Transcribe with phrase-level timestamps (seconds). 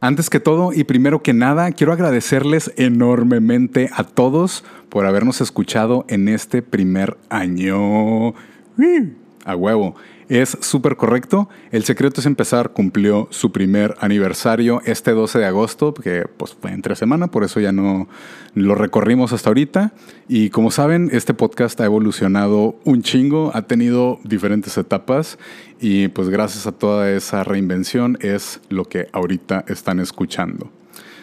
[0.00, 6.04] Antes que todo y primero que nada, quiero agradecerles enormemente a todos por habernos escuchado
[6.08, 8.34] en este primer año.
[9.44, 9.96] A huevo.
[10.28, 11.48] Es súper correcto.
[11.70, 16.72] El secreto es empezar cumplió su primer aniversario este 12 de agosto, que pues fue
[16.72, 18.08] entre semana, por eso ya no
[18.54, 19.92] lo recorrimos hasta ahorita.
[20.28, 25.38] Y como saben, este podcast ha evolucionado un chingo, ha tenido diferentes etapas
[25.80, 30.72] y pues gracias a toda esa reinvención es lo que ahorita están escuchando.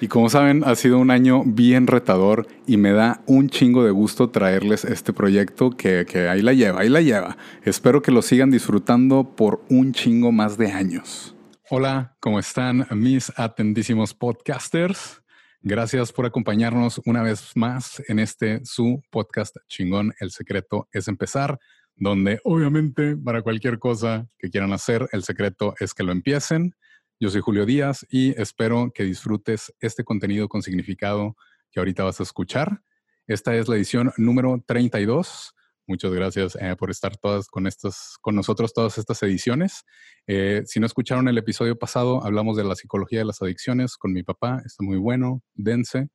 [0.02, 3.92] Y como saben, ha sido un año bien retador y me da un chingo de
[3.92, 7.38] gusto traerles este proyecto que, que, ahí la lleva, ahí la lleva.
[7.64, 11.36] Espero que lo sigan disfrutando por un chingo más de años.
[11.70, 15.24] Hola, ¿cómo están mis atendísimos podcasters?
[15.66, 20.14] Gracias por acompañarnos una vez más en este su podcast chingón.
[20.20, 21.58] El secreto es empezar,
[21.96, 26.76] donde obviamente para cualquier cosa que quieran hacer, el secreto es que lo empiecen.
[27.20, 31.36] Yo soy Julio Díaz y espero que disfrutes este contenido con significado
[31.72, 32.82] que ahorita vas a escuchar.
[33.28, 35.54] Esta es la edición número 32.
[35.86, 39.84] Muchas gracias eh, por estar todas con, estas, con nosotros todas estas ediciones.
[40.28, 44.12] Eh, si no escucharon el episodio pasado, hablamos de la psicología de las adicciones con
[44.12, 44.62] mi papá.
[44.66, 46.10] Está muy bueno, dense.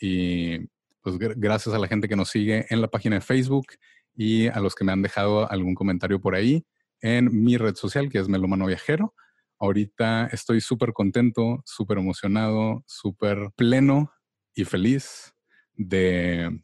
[0.00, 0.58] Y
[1.02, 3.66] pues gracias a la gente que nos sigue en la página de Facebook
[4.14, 6.64] y a los que me han dejado algún comentario por ahí
[7.00, 9.14] en mi red social, que es Melomano Viajero.
[9.60, 14.12] Ahorita estoy súper contento, súper emocionado, súper pleno
[14.54, 15.34] y feliz
[15.74, 16.60] de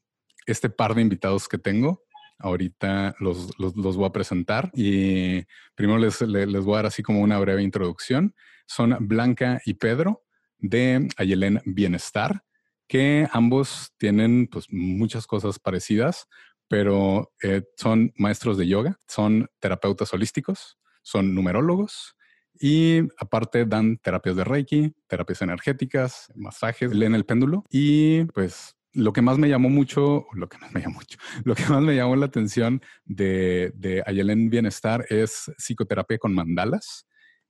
[0.46, 2.04] este par de invitados que tengo.
[2.38, 7.38] Ahorita los, voy a presentar y primero les, les, voy a dar así como una
[7.38, 8.34] breve introducción.
[8.66, 10.24] Son Blanca y Pedro
[10.58, 12.44] de Ayelén Bienestar,
[12.86, 16.28] que ambos tienen pues muchas cosas parecidas,
[16.68, 22.16] pero eh, son maestros de yoga, son terapeutas holísticos, son numerólogos
[22.60, 29.12] y aparte dan terapias de Reiki, terapias energéticas, masajes, leen el péndulo y pues lo
[29.12, 31.96] que más me llamó mucho, lo que más me llamó mucho, lo que más me
[31.96, 37.06] llamó la atención de, de Ayelen Bienestar es psicoterapia con mandalas.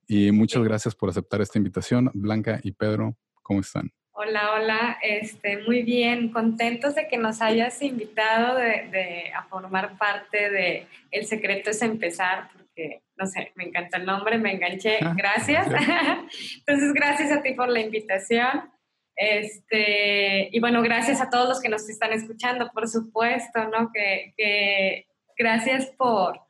[0.07, 2.11] Y muchas gracias por aceptar esta invitación.
[2.13, 3.91] Blanca y Pedro, ¿cómo están?
[4.17, 10.49] Hola, hola, este, muy bien, contentos de que nos hayas invitado de, a formar parte
[10.49, 15.67] de El Secreto es Empezar, porque no sé, me encanta el nombre, me enganché, gracias.
[16.57, 18.69] Entonces, gracias a ti por la invitación.
[19.15, 23.91] Este, y bueno, gracias a todos los que nos están escuchando, por supuesto, ¿no?
[23.93, 26.41] Que, gracias por,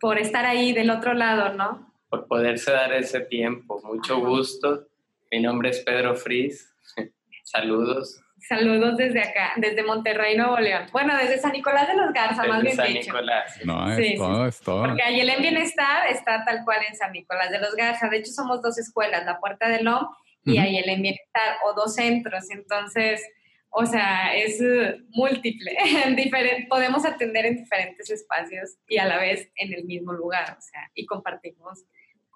[0.00, 1.92] por estar ahí del otro lado, ¿no?
[2.08, 3.80] Por poderse dar ese tiempo.
[3.82, 4.86] Mucho gusto.
[5.30, 6.72] Mi nombre es Pedro Fris.
[7.44, 8.22] Saludos.
[8.46, 10.86] Saludos desde acá, desde Monterrey, Nuevo León.
[10.92, 13.58] Bueno, desde San Nicolás de los Garza, más bien San Nicolás.
[13.64, 14.82] No, es todo, es todo.
[14.84, 18.08] Porque ahí el Bienestar está tal cual en San Nicolás de los Garza.
[18.08, 20.06] De hecho, somos dos escuelas, la Puerta del Lom
[20.44, 22.50] y ahí el Bienestar, o dos centros.
[22.50, 23.22] Entonces,
[23.70, 25.76] o sea, es uh, múltiple.
[26.68, 30.90] podemos atender en diferentes espacios y a la vez en el mismo lugar, o sea,
[30.94, 31.84] y compartimos,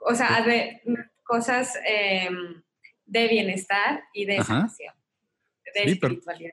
[0.05, 0.83] o sea, de,
[1.23, 2.63] cosas em,
[3.07, 4.95] de bienestar y de sanación
[5.75, 6.53] de espiritualidad.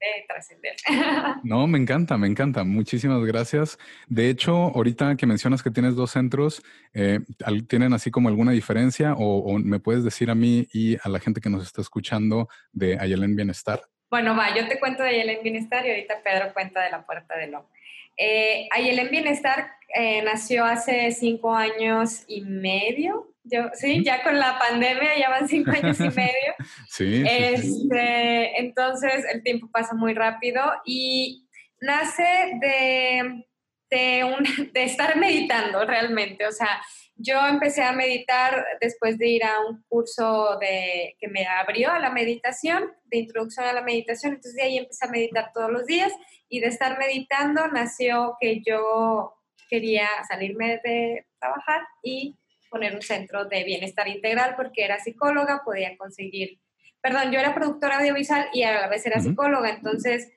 [0.00, 0.76] De trascender.
[1.42, 2.62] No, me encanta, me encanta.
[2.62, 3.78] Muchísimas gracias.
[4.06, 6.62] De hecho, ahorita que mencionas que tienes dos centros,
[6.94, 7.20] eh,
[7.68, 11.40] ¿tienen así como alguna diferencia o, me puedes decir a mí y a la gente
[11.40, 13.80] que nos está escuchando de Ayelen Bienestar?
[14.10, 17.36] Bueno, va, yo te cuento de Ayelen Bienestar y ahorita Pedro cuenta de la Puerta
[17.36, 17.68] del Lomo.
[18.16, 24.58] Eh, Ayelen Bienestar eh, nació hace cinco años y medio, yo, sí, ya con la
[24.58, 26.54] pandemia ya van cinco años y medio.
[26.88, 31.48] sí, este, Entonces el tiempo pasa muy rápido y
[31.80, 33.44] nace de,
[33.90, 36.46] de, un, de estar meditando realmente.
[36.46, 36.80] O sea,
[37.16, 41.98] yo empecé a meditar después de ir a un curso de, que me abrió a
[41.98, 44.34] la meditación, de introducción a la meditación.
[44.34, 46.12] Entonces de ahí empecé a meditar todos los días
[46.48, 49.34] y de estar meditando nació que yo
[49.68, 52.36] quería salirme de trabajar y
[52.68, 56.60] poner un centro de bienestar integral porque era psicóloga, podía conseguir,
[57.00, 60.30] perdón, yo era productora audiovisual y a la vez era psicóloga, entonces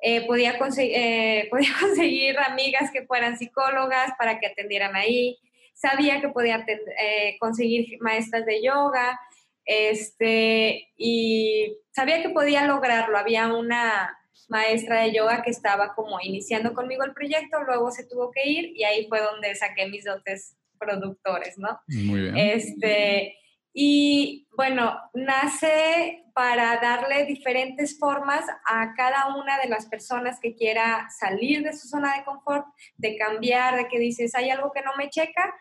[0.00, 5.38] eh, podía, eh, podía conseguir amigas que fueran psicólogas para que atendieran ahí,
[5.74, 9.18] sabía que podía eh, conseguir maestras de yoga,
[9.64, 14.18] este, y sabía que podía lograrlo, había una
[14.48, 18.72] maestra de yoga que estaba como iniciando conmigo el proyecto, luego se tuvo que ir
[18.74, 21.80] y ahí fue donde saqué mis dotes productores, ¿no?
[21.88, 22.36] Muy bien.
[22.36, 23.36] Este,
[23.72, 31.08] y bueno, nace para darle diferentes formas a cada una de las personas que quiera
[31.18, 32.66] salir de su zona de confort,
[32.96, 35.54] de cambiar, de que dices, hay algo que no me checa.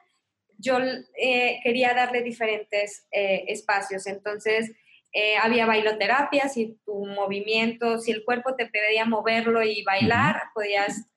[0.57, 0.79] Yo
[1.19, 4.07] eh, quería darle diferentes eh, espacios.
[4.07, 4.71] Entonces,
[5.11, 11.09] eh, había bailoterapia, si tu movimiento, si el cuerpo te pedía moverlo y bailar, podías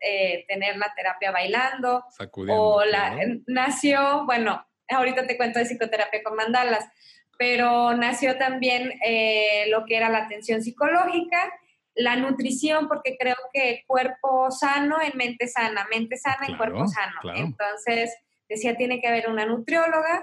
[0.49, 2.05] tener la terapia bailando.
[2.49, 3.17] o la,
[3.47, 6.87] nació, bueno, ahorita te cuento de psicoterapia con mandalas,
[7.39, 11.51] pero nació también eh, lo que era la atención psicológica,
[11.95, 17.21] la nutrición, porque creo que cuerpo sano en mente sana, mente sana en cuerpo sano.
[17.35, 18.15] Entonces,
[18.49, 20.23] decía, tiene que haber una nutrióloga,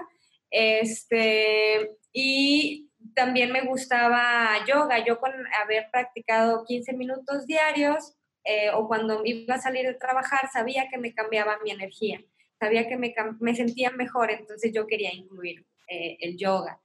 [0.50, 5.04] este, y también me gustaba yoga.
[5.04, 5.32] Yo con
[5.62, 8.14] haber practicado 15 minutos diarios
[8.44, 12.20] eh, o cuando iba a salir de trabajar, sabía que me cambiaba mi energía
[12.58, 16.80] sabía que me, me sentía mejor, entonces yo quería incluir eh, el yoga.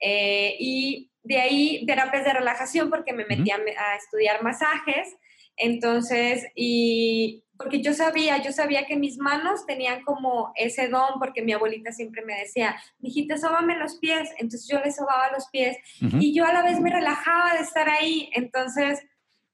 [0.00, 3.58] Eh, y de ahí terapias de relajación porque me metí a,
[3.96, 5.16] estudiar masajes,
[5.56, 11.42] entonces, y porque yo sabía, yo sabía que mis manos tenían como ese don, porque
[11.42, 15.76] mi abuelita siempre me decía, mijita, sóbame los pies, entonces yo le sobaba los pies
[16.00, 19.04] y yo a la vez me relajaba de estar ahí, entonces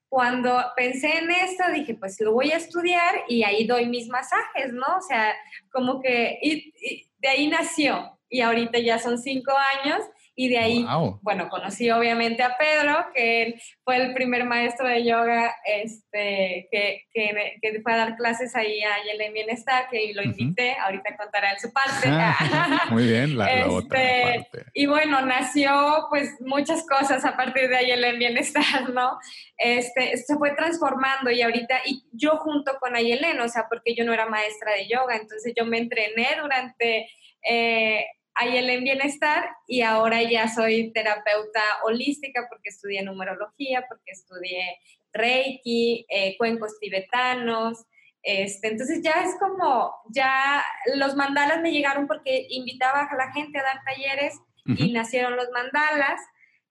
[0.07, 4.71] cuando pensé en esto, dije, pues lo voy a estudiar y ahí doy mis masajes,
[4.71, 4.85] ¿no?
[4.97, 5.33] O sea,
[5.71, 6.71] como que y,
[7.17, 8.17] de ahí nació.
[8.29, 9.51] Y ahorita ya son cinco
[9.83, 9.99] años
[10.37, 10.85] y de ahí,
[11.21, 17.05] bueno, conocí obviamente a Pedro, que él fue el primer maestro de yoga este, que,
[17.13, 21.53] que, que fue a dar clases ahí a Yelen Bienestar, que lo invité, ahorita contará
[21.53, 22.09] en su parte.
[22.91, 24.71] muy bien, la, la otra este, parte.
[24.73, 29.17] Y bueno, nació pues muchas cosas a partir de Ayelen Bienestar, ¿no?
[29.57, 34.03] Este, se fue transformando y ahorita, y yo junto con Ayelen, o sea, porque yo
[34.03, 37.09] no era maestra de yoga, entonces yo me entrené durante...
[37.47, 38.05] Eh,
[38.35, 44.77] Ayel en Bienestar y ahora ya soy terapeuta holística porque estudié numerología, porque estudié
[45.13, 47.85] Reiki, eh, cuencos tibetanos.
[48.21, 50.63] Este, entonces ya es como, ya
[50.95, 55.49] los mandalas me llegaron porque invitaba a la gente a dar talleres y nacieron los
[55.51, 56.19] mandalas.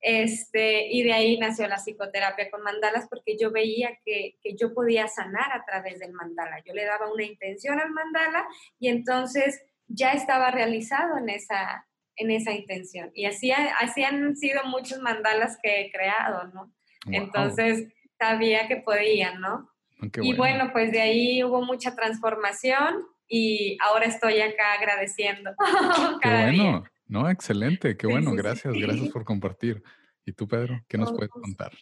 [0.00, 4.74] Este, y de ahí nació la psicoterapia con mandalas porque yo veía que, que, yo
[4.74, 6.62] podía sanar a través del mandala.
[6.66, 8.46] Yo le daba una intención al mandala
[8.78, 11.86] y entonces ya estaba realizado en esa,
[12.16, 13.10] en esa intención.
[13.14, 16.72] Y así, así han sido muchos mandalas que he creado, ¿no?
[17.06, 19.70] Entonces sabía que podían, ¿no?
[20.00, 25.50] Ah, y bueno, pues de ahí hubo mucha transformación y ahora estoy acá agradeciendo.
[26.22, 29.82] qué bueno, no, excelente, qué bueno, gracias, gracias por compartir.
[30.24, 31.72] ¿Y tú, Pedro, qué nos puedes contar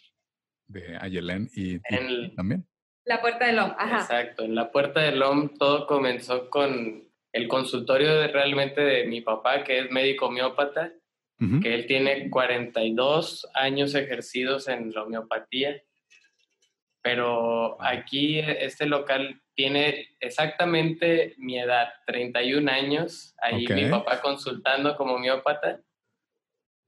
[0.67, 1.79] de Ayelén y,
[2.35, 2.67] también?
[3.05, 4.01] La Puerta del OM, ajá.
[4.01, 7.03] Exacto, en la Puerta del OM todo comenzó con
[7.33, 10.93] el consultorio de, realmente de mi papá, que es médico homeópata,
[11.61, 15.83] que él tiene 42 años ejercidos en la homeopatía,
[17.01, 25.15] pero aquí este local tiene exactamente mi edad, 31 años, ahí mi papá consultando como
[25.15, 25.81] homeópata,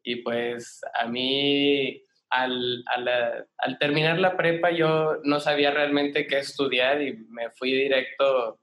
[0.05, 2.83] y pues a mí al,
[3.57, 8.61] al, terminar la prepa yo no sabía realmente qué estudiar y me fui directo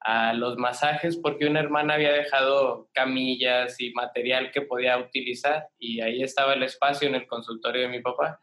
[0.00, 6.00] a los masajes porque una hermana había dejado camillas y material que podía utilizar y
[6.00, 8.40] ahí estaba el espacio en el consultorio de mi papá.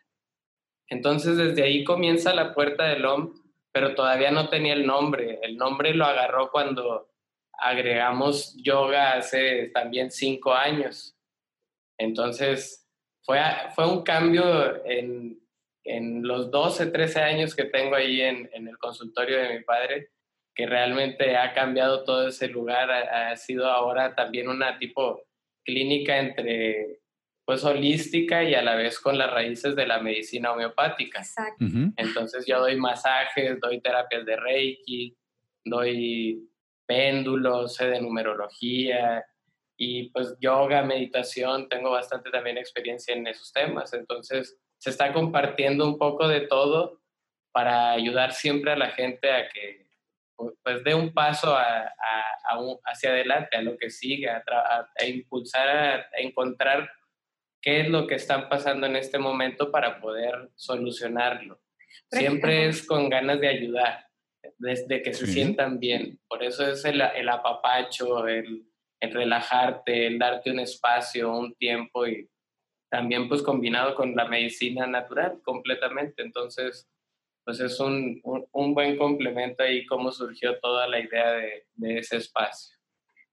[0.87, 3.33] Entonces desde ahí comienza la puerta del OM,
[3.71, 5.39] pero todavía no tenía el nombre.
[5.41, 7.09] El nombre lo agarró cuando
[7.53, 11.17] agregamos yoga hace también cinco años.
[11.97, 12.85] Entonces
[13.23, 13.39] fue,
[13.73, 15.39] fue un cambio en,
[15.85, 20.11] en los 12, 13 años que tengo ahí en, en el consultorio de mi padre
[20.55, 25.21] que realmente ha cambiado todo ese lugar, ha, sido ahora también una tipo
[25.63, 27.01] clínica entre
[27.43, 31.19] pues holística y a la vez con las raíces de la medicina homeopática.
[31.19, 31.65] Exacto.
[31.97, 35.15] Entonces yo doy masajes, doy terapias de Reiki,
[35.63, 36.49] doy
[36.87, 39.23] péndulos, sé de numerología
[39.77, 43.93] y pues yoga, meditación, tengo bastante también experiencia en esos temas.
[43.93, 47.01] Entonces se está compartiendo un poco de todo
[47.51, 49.84] para ayudar siempre a la gente a que
[50.35, 51.91] pues dé un paso a,
[52.85, 54.43] hacia adelante, a lo que sigue, a,
[55.07, 56.89] impulsar, a, encontrar
[57.61, 61.59] qué es lo que están pasando en este momento para poder solucionarlo.
[62.11, 64.05] Siempre es con ganas de ayudar,
[64.57, 66.19] desde que se sientan bien.
[66.27, 68.65] Por eso es el, el apapacho, el,
[68.99, 72.29] el, relajarte, el darte un espacio, un tiempo y
[72.89, 76.21] también pues combinado con la medicina natural completamente.
[76.21, 76.87] Entonces,
[77.45, 78.19] pues es un,
[78.51, 82.75] un, buen complemento ahí cómo surgió toda la idea de, de ese espacio.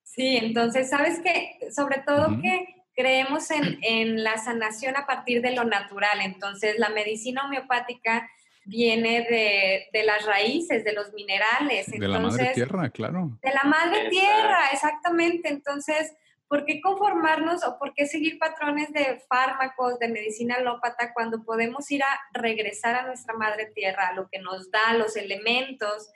[0.03, 1.59] Sí, entonces, ¿sabes qué?
[1.75, 6.21] Sobre todo que creemos en, en, la sanación a partir de lo natural.
[6.23, 8.29] Entonces, la medicina homeopática
[8.67, 11.87] viene de, de las raíces, de los minerales.
[11.87, 13.39] de la madre tierra, claro.
[13.43, 15.49] De la madre tierra, exactamente.
[15.49, 16.15] Entonces,
[16.53, 21.91] ¿por qué conformarnos o por qué seguir patrones de fármacos, de medicina alópata, cuando podemos
[21.91, 26.11] ir a regresar a nuestra madre tierra, a lo que nos da los elementos,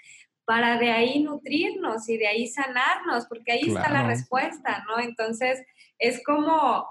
[0.44, 5.00] para de ahí nutrirnos y de ahí sanarnos, porque ahí está la respuesta, ¿no?
[5.00, 5.64] Entonces,
[5.98, 6.86] es como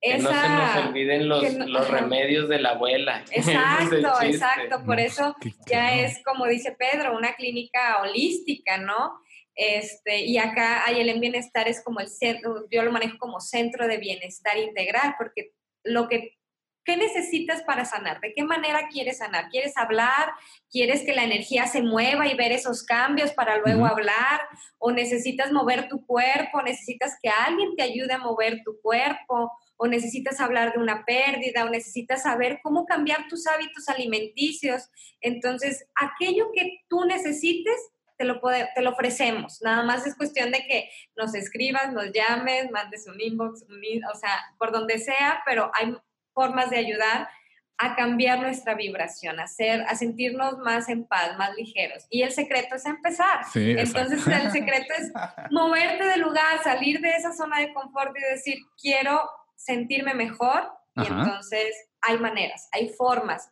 [0.00, 3.22] que no se nos olviden los, los remedios de la abuela.
[3.32, 4.82] Exacto, exacto.
[4.86, 9.20] Por eso ya es, como dice Pedro, una clínica holística, ¿no?
[9.60, 13.98] Este, y acá el Bienestar es como el centro, yo lo manejo como centro de
[13.98, 15.50] bienestar integral, porque
[15.82, 16.38] lo que
[16.88, 18.18] ¿Qué necesitas para sanar?
[18.22, 19.50] ¿De qué manera quieres sanar?
[19.50, 20.30] ¿Quieres hablar?
[20.70, 24.40] ¿Quieres que la energía se mueva y ver esos cambios para luego hablar?
[24.78, 26.62] ¿O necesitas mover tu cuerpo?
[26.62, 29.52] ¿Necesitas que alguien te ayude a mover tu cuerpo?
[29.76, 31.66] ¿O necesitas hablar de una pérdida?
[31.66, 34.88] ¿O necesitas saber cómo cambiar tus hábitos alimenticios?
[35.20, 37.76] Entonces, aquello que tú necesites,
[38.18, 38.40] te lo,
[38.74, 39.62] te lo ofrecemos.
[39.62, 44.32] Nada más es cuestión de que nos escribas, nos llames, mandes un inbox, o sea,
[44.58, 45.96] por donde sea, pero hay
[46.34, 47.28] formas de ayudar
[47.80, 52.06] a cambiar nuestra vibración, a, hacer, a sentirnos más en paz, más ligeros.
[52.10, 53.42] Y el secreto es empezar.
[53.54, 55.12] Entonces el secreto es
[55.52, 60.68] moverte del lugar, salir de esa zona de confort y decir, quiero sentirme mejor.
[60.96, 63.48] Y entonces hay maneras, hay formas,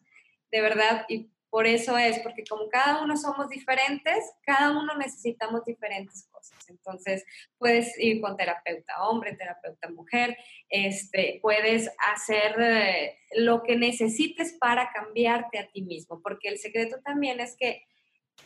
[0.51, 1.05] de verdad.
[1.09, 6.59] Y por eso es, porque como cada uno somos diferentes, cada uno necesitamos diferentes cosas.
[6.69, 7.25] Entonces,
[7.59, 10.37] puedes ir con terapeuta hombre, terapeuta mujer,
[10.69, 17.01] este, puedes hacer eh, lo que necesites para cambiarte a ti mismo, porque el secreto
[17.05, 17.85] también es que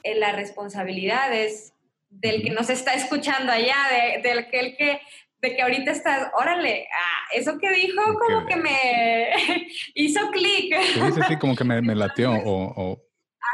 [0.02, 1.74] eh, la responsabilidad es
[2.10, 3.76] del que nos está escuchando allá,
[4.22, 5.00] del que el que
[5.42, 9.30] de que ahorita estás, órale, ah, eso que dijo como que me
[9.94, 10.74] hizo clic.
[11.28, 13.02] Sí, como que me, me latió o,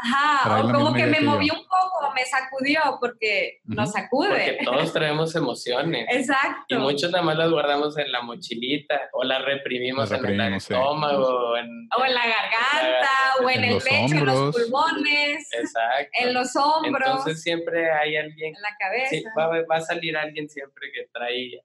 [0.03, 4.29] Ajá, o como que me movió un poco, me sacudió, porque nos sacude.
[4.29, 6.05] Porque todos traemos emociones.
[6.11, 6.75] Exacto.
[6.75, 11.51] Y muchos nada más las guardamos en la mochilita, o las reprimimos, en el estómago,
[11.51, 13.09] o en, la garganta,
[13.43, 15.49] o en, el pecho, en los pulmones.
[15.53, 16.11] Exacto.
[16.13, 17.07] En los hombros.
[17.07, 18.55] Entonces siempre hay alguien.
[18.55, 19.09] En la cabeza.
[19.09, 21.63] Sí, va, va a salir alguien siempre que trae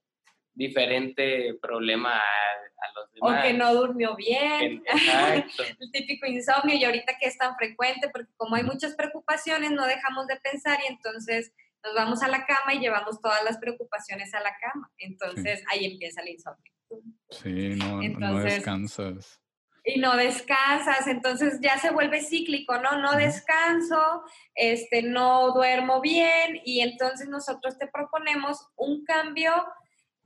[0.54, 3.38] diferente problema a, los demás.
[3.38, 4.82] O que no durmió bien.
[5.80, 9.86] el típico insomnio y ahorita que es tan frecuente, porque como hay muchas preocupaciones, no
[9.86, 11.52] dejamos de pensar y entonces
[11.84, 14.90] nos vamos a la cama y llevamos todas las preocupaciones a la cama.
[14.98, 16.72] Entonces ahí empieza el insomnio.
[17.30, 19.40] Sí, no, no descansas.
[19.84, 23.00] Y no descansas, entonces ya se vuelve cíclico, ¿no?
[23.00, 24.22] No descanso,
[24.54, 29.52] este, no duermo bien y entonces nosotros te proponemos un cambio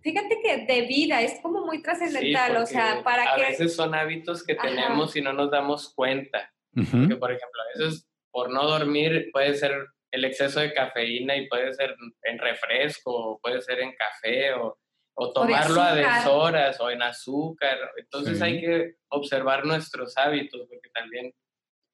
[0.06, 3.44] Fíjate que de vida es como muy trascendental, o sea, para que...
[3.44, 6.48] A veces son hábitos que tenemos y no nos damos cuenta.
[6.72, 9.72] Porque, por ejemplo, a veces por no dormir puede ser
[10.12, 14.78] el exceso de cafeína y puede ser en refresco, puede ser en café o,
[15.14, 17.76] o tomarlo a deshoras o en azúcar.
[17.96, 21.34] Entonces hay que observar nuestros hábitos porque también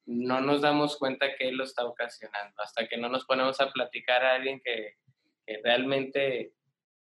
[0.05, 2.63] no nos damos cuenta que lo está ocasionando.
[2.63, 4.97] Hasta que no nos ponemos a platicar a alguien que,
[5.47, 6.53] que realmente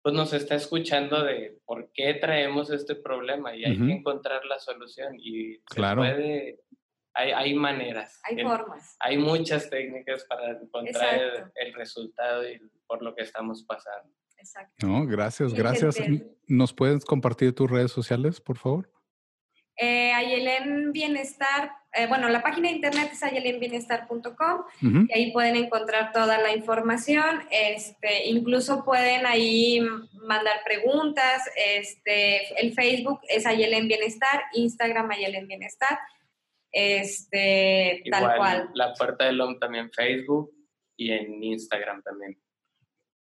[0.02, 4.60] pues nos está escuchando de por qué traemos este problema y hay que encontrar la
[4.60, 6.02] solución y claro.
[6.02, 6.60] puede,
[7.14, 8.20] hay, hay maneras.
[8.24, 8.96] Hay formas.
[9.00, 14.12] Hay muchas técnicas para encontrar el, resultado y por lo que estamos pasando.
[14.38, 14.88] Exacto.
[14.88, 15.98] No, gracias, gracias.
[16.48, 18.92] ¿Nos puedes compartir tus redes sociales, por favor?
[19.78, 26.14] Eh, Ayelen Bienestar, eh, bueno, la página de internet es ayelenbienestar.com y ahí pueden encontrar
[26.14, 27.42] toda la información.
[27.52, 29.82] Este, incluso pueden ahí
[30.14, 31.44] mandar preguntas.
[31.56, 36.00] Este, el Facebook es Ayelen Bienestar, Instagram Ayelen Bienestar.
[36.72, 38.70] Este, tal cual.
[38.74, 40.50] La Puerta del OM también Facebook
[40.96, 42.40] y en Instagram también.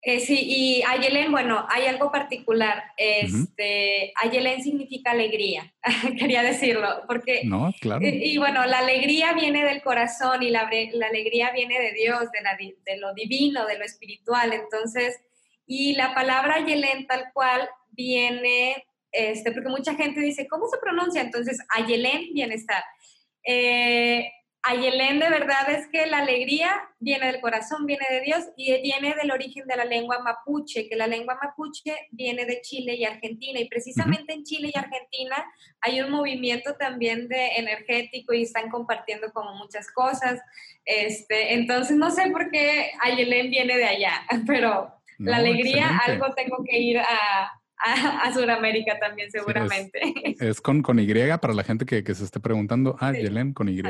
[0.01, 2.85] Eh, sí, y Ayelen, bueno, hay algo particular.
[2.97, 5.75] Este, Ayelen significa alegría,
[6.19, 7.43] quería decirlo, porque...
[7.45, 8.01] No, claro.
[8.05, 12.43] Y, bueno, la alegría viene del corazón y la, la alegría viene de Dios, de,
[12.43, 14.53] la, de, lo divino, de lo espiritual.
[14.53, 15.21] Entonces,
[15.67, 21.23] y la palabra Ayelen tal cual viene, este, porque mucha gente dice, ¿cómo se pronuncia?
[21.23, 22.85] Entonces, Ayelen, bienestar.
[23.43, 24.31] Eh,
[24.63, 29.15] Ayelén de verdad es que la alegría viene del corazón, viene de Dios y viene
[29.15, 33.61] del origen de la lengua mapuche, que la lengua mapuche viene de Chile y Argentina.
[33.61, 35.37] Y precisamente en Chile y Argentina
[35.81, 40.41] hay un movimiento también de energético y están compartiendo como muchas cosas.
[40.85, 46.65] Este, entonces no sé por qué Ayelén viene de allá, pero la alegría, algo tengo
[46.69, 50.01] que ir a, a, Sudamérica también seguramente.
[50.41, 51.07] Es, con, con, Y
[51.41, 52.97] para la gente que, que se esté preguntando.
[53.01, 53.83] Ah, Ayelén con Y.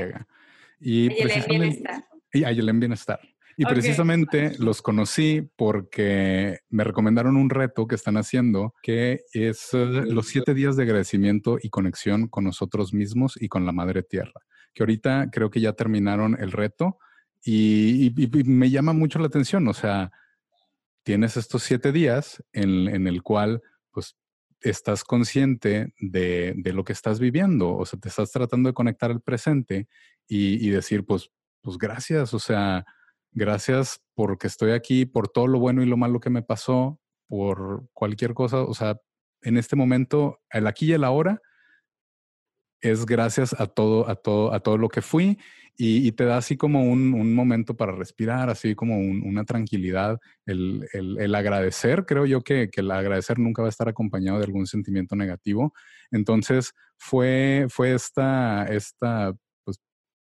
[0.80, 2.04] Y Bienestar.
[2.32, 2.44] Y
[2.78, 3.20] Bienestar.
[3.60, 9.84] Y precisamente los conocí porque me recomendaron un reto que están haciendo, que es eh,
[9.84, 14.40] los siete días de agradecimiento y conexión con nosotros mismos y con la Madre Tierra,
[14.72, 16.98] que ahorita creo que ya terminaron el reto
[17.44, 19.66] y, me llama mucho la atención.
[19.66, 20.12] O sea,
[21.02, 24.16] tienes estos siete días en, en el cual, pues,
[24.60, 29.10] estás consciente de, de, lo que estás viviendo, o sea, te estás tratando de conectar
[29.10, 29.88] al presente
[30.28, 31.30] y, decir, pues,
[31.62, 32.84] pues gracias, o sea,
[33.32, 37.88] gracias porque estoy aquí, por todo lo bueno y lo malo que me pasó, por
[37.94, 39.00] cualquier cosa, o sea,
[39.42, 41.40] en este momento, el aquí y el ahora,
[42.80, 45.38] es gracias a todo, a todo, a todo lo que fui
[45.80, 51.34] y, te da así como un, momento para respirar, así como una tranquilidad, el, el,
[51.36, 55.14] agradecer, creo yo que, que, el agradecer nunca va a estar acompañado de algún sentimiento
[55.14, 55.72] negativo.
[56.10, 59.36] Entonces fue, fue esta, esta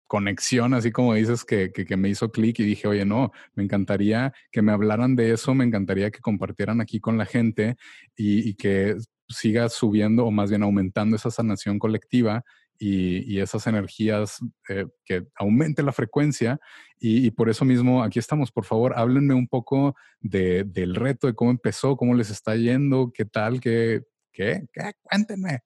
[0.08, 4.34] conexión, así como dices, que, que, me hizo clic y dije, oye, no, me encantaría
[4.52, 7.76] que me hablaran de eso, me encantaría que compartieran aquí con la gente
[8.16, 8.96] y, que
[9.28, 12.44] siga subiendo o más bien aumentando esa sanación colectiva
[12.78, 16.60] y, esas energías, eh, que aumente la frecuencia.
[17.00, 18.52] Y, por eso mismo aquí estamos.
[18.52, 23.12] Por favor, háblenme un poco de, del reto, de cómo empezó, cómo les está yendo,
[23.14, 25.62] qué tal, qué, qué, qué, cuéntenme.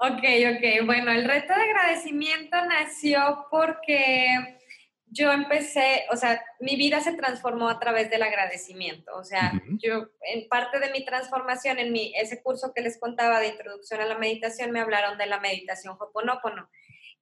[0.00, 0.22] Ok,
[0.54, 0.86] ok.
[0.86, 4.58] Bueno, el reto de agradecimiento nació porque
[5.06, 9.16] yo empecé, o sea, mi vida se transformó a través del agradecimiento.
[9.16, 9.52] O sea,
[9.82, 14.00] yo, en parte de mi transformación, en mi, ese curso que les contaba de introducción
[14.00, 16.70] a la meditación, me hablaron de la meditación Hoponopono.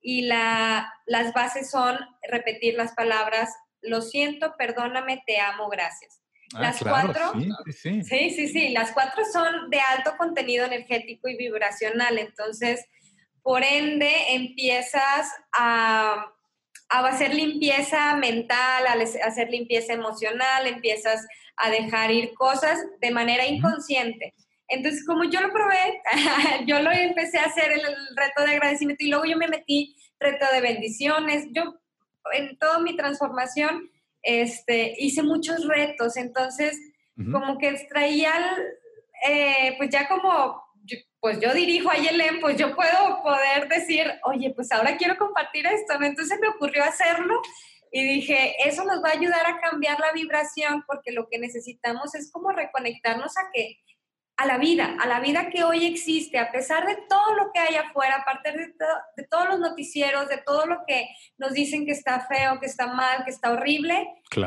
[0.03, 6.21] Y la, las bases son repetir las palabras, lo siento, perdóname, te amo, gracias.
[6.55, 7.33] Ah, las cuatro,
[7.73, 8.49] sí sí.
[8.49, 12.87] sí, las cuatro son de alto contenido energético y vibracional, entonces,
[13.43, 16.33] por ende, empiezas a,
[16.89, 23.47] a hacer limpieza mental, a hacer limpieza emocional, empiezas a dejar ir cosas de manera
[23.47, 24.35] inconsciente.
[24.69, 26.03] Entonces, como yo lo probé,
[26.67, 27.83] yo lo empecé a hacer el,
[28.17, 31.47] reto de agradecimiento y luego yo me metí reto de bendiciones.
[31.53, 31.81] Yo,
[32.33, 33.91] en toda mi transformación,
[34.27, 36.77] este, hice muchos retos, entonces
[37.33, 38.35] como que extraía,
[39.27, 40.63] eh, pues ya como,
[41.21, 45.67] pues yo dirijo a Yelén, pues yo puedo poder decir, oye, pues ahora quiero compartir
[45.67, 47.41] esto, Entonces me ocurrió hacerlo
[47.93, 52.15] y dije, eso nos va a ayudar a cambiar la vibración porque lo que necesitamos
[52.17, 53.79] es como reconectarnos a que
[54.37, 57.61] a la vida, a la vida que hoy existe, a pesar de todo lo que
[57.61, 58.75] hay afuera, aparte de,
[59.17, 62.89] de, todos los noticieros, de todo lo que nos dicen que está feo, que está
[62.89, 64.07] mal, que está horrible,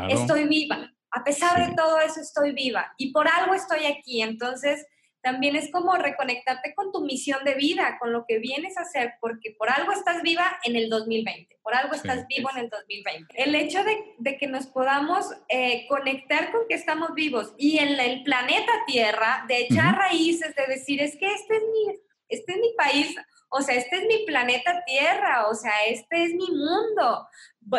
[0.10, 0.92] estoy viva.
[1.12, 2.94] A pesar de todo eso, estoy viva.
[2.98, 4.22] Y por algo estoy aquí.
[4.22, 4.86] Entonces,
[5.22, 9.16] también es como reconectarte con tu misión de vida, con lo que vienes a hacer,
[9.20, 13.44] porque por algo estás viva en el 2020, por algo estás vivo en el 2020.
[13.44, 18.24] El hecho de, que nos podamos eh, conectar con que estamos vivos y en el
[18.24, 21.96] planeta Tierra, de echar raíces, de decir, es que este es mi,
[22.30, 23.16] este es mi país,
[23.50, 27.28] o sea, este es mi planeta Tierra, o sea, este es mi mundo.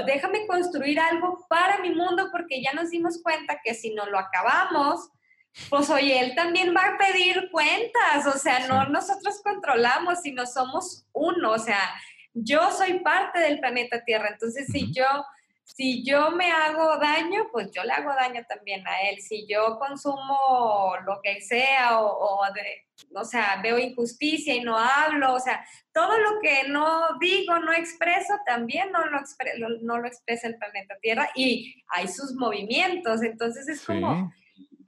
[0.05, 4.19] Déjame construir algo para mi mundo porque ya nos dimos cuenta que si no lo
[4.19, 5.11] acabamos,
[5.69, 11.07] pues oye, él también va a pedir cuentas, o sea, no nosotros controlamos, sino somos
[11.13, 11.81] uno, o sea,
[12.33, 15.07] yo soy parte del planeta Tierra, entonces si yo
[15.77, 19.21] si yo me hago daño, pues yo le hago daño también a él.
[19.21, 25.35] Si yo consumo lo que sea o, de, o sea, veo injusticia y no hablo,
[25.35, 29.21] o sea, todo lo que no digo, no expreso, también no lo,
[29.83, 33.23] no lo expresa el planeta Tierra y hay sus movimientos.
[33.23, 34.33] Entonces es como,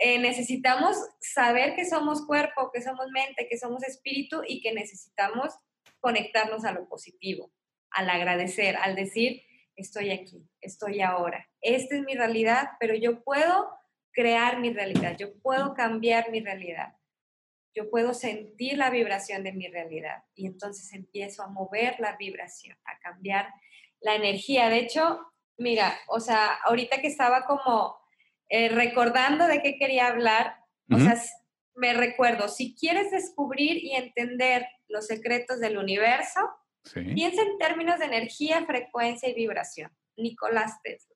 [0.04, 5.54] eh, necesitamos saber que somos cuerpo, que somos mente, que somos espíritu y que necesitamos
[6.00, 7.52] conectarnos a lo positivo,
[7.88, 9.42] al agradecer, al decir,
[9.76, 11.48] estoy aquí, estoy ahora.
[11.60, 13.70] Esta es mi realidad, pero yo puedo
[14.10, 16.96] crear mi realidad, yo puedo cambiar mi realidad,
[17.72, 22.76] yo puedo sentir la vibración de mi realidad y entonces empiezo a mover la vibración,
[22.86, 23.54] a cambiar
[24.00, 24.68] la energía.
[24.68, 25.20] De hecho,
[25.58, 28.01] mira, o sea, ahorita que estaba como
[28.52, 30.56] eh, recordando de qué quería hablar,
[30.90, 31.20] o sea,
[31.74, 36.40] me recuerdo, si quieres descubrir y entender los secretos del universo,
[36.92, 39.90] Piensa en términos de energía, frecuencia y vibración.
[40.16, 41.08] Nicolás Tesla.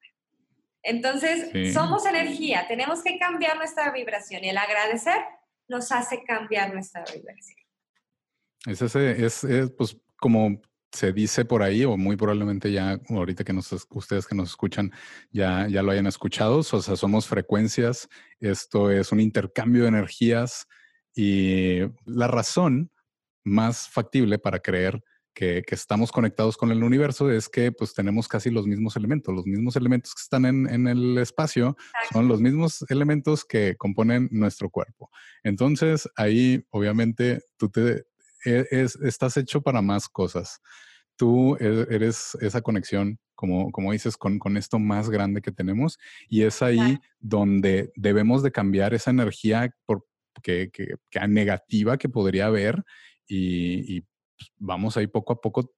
[0.83, 5.17] Entonces, somos energía, tenemos que cambiar nuestra vibración y el agradecer
[5.67, 7.59] nos hace cambiar nuestra vibración.
[8.67, 9.45] Es, ese, es,
[9.77, 10.63] pues como
[10.97, 14.91] se dice por ahí, o muy probablemente ya ahorita que nos, ustedes que nos escuchan
[15.31, 18.09] ya, ya lo hayan escuchado, o sea, somos frecuencias,
[18.41, 20.67] esto es un intercambio de energías
[21.15, 22.91] y la razón
[23.45, 25.03] más factible para creer
[25.37, 29.35] que, estamos conectados con el universo es que pues tenemos casi los mismos elementos.
[29.35, 31.77] Los mismos elementos que están en, el espacio
[32.11, 35.11] son los mismos elementos que componen nuestro cuerpo.
[35.45, 38.07] Entonces ahí obviamente tú te,
[38.47, 40.61] e, estás hecho para más cosas.
[41.17, 45.99] Tú e, eres esa conexión, como, como dices, con, con esto más grande que tenemos
[46.29, 50.07] y es ahí donde debemos de cambiar esa energía por,
[50.43, 52.85] que, que, que negativa que podría haber
[53.27, 55.77] y, y pues, vamos ahí poco a poco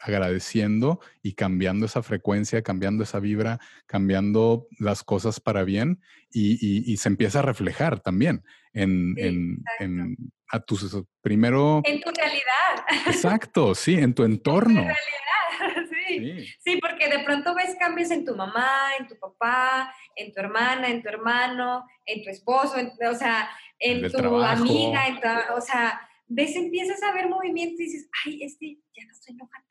[0.00, 6.00] agradeciendo y cambiando esa frecuencia, cambiando esa vibra, cambiando las cosas para bien
[6.32, 8.42] y, se empieza a reflejar también
[8.72, 10.16] en, en,
[10.50, 11.82] a tus primero...
[11.84, 12.84] En tu realidad.
[13.06, 14.80] Exacto, sí, en tu entorno.
[14.80, 16.46] En tu realidad, sí.
[16.58, 16.78] sí.
[16.80, 21.02] porque de pronto ves cambios en tu mamá, en tu papá, en tu hermana, en
[21.02, 25.20] tu hermano, en tu esposo, o sea, en tu amiga, en
[25.54, 26.00] o sea
[26.32, 29.64] ves, empiezas a ver movimientos y dices, ay, este ya no estoy enojada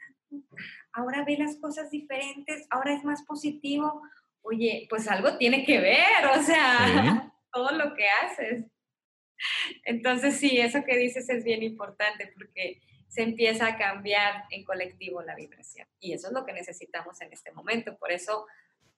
[0.94, 4.02] ahora ve las cosas diferentes, ahora es más positivo.
[4.42, 8.66] Oye, pues algo tiene que ver, o sea, todo lo que haces.
[9.84, 15.22] Entonces, sí, eso que dices es bien importante porque se empieza a cambiar en colectivo
[15.22, 15.88] la vibración.
[16.00, 17.98] Y eso es lo que necesitamos en este momento.
[17.98, 18.46] Por eso,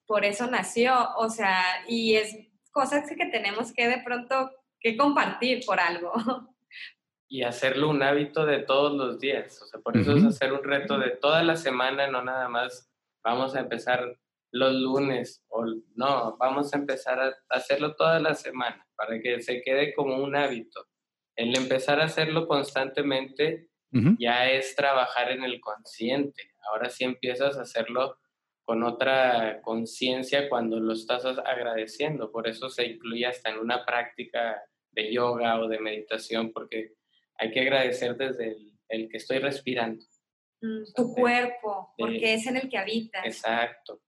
[0.06, 2.36] por eso nació, o sea, y es
[2.72, 6.14] cosas que tenemos que de pronto que compartir por algo.
[7.30, 9.62] y hacerlo un hábito de todos los días.
[9.62, 12.92] O sea, por eso es hacer un reto de toda la semana, no nada más
[13.24, 14.18] vamos a empezar
[14.52, 15.64] los lunes o
[15.96, 20.36] no, vamos a empezar a hacerlo toda la semana para que se quede como un
[20.36, 20.86] hábito.
[21.36, 23.70] El empezar a hacerlo constantemente
[24.20, 26.52] ya es trabajar en el consciente.
[26.70, 28.20] Ahora sí empiezas a hacerlo
[28.64, 32.32] con otra conciencia cuando lo estás agradeciendo.
[32.32, 34.62] Por eso se incluye hasta en una práctica
[34.92, 36.94] de yoga o de meditación, porque
[37.36, 38.56] hay que agradecer desde
[38.88, 40.06] el, que estoy respirando.
[40.62, 43.22] Mm, tu cuerpo, porque es en el que habita.
[43.26, 44.00] Exacto.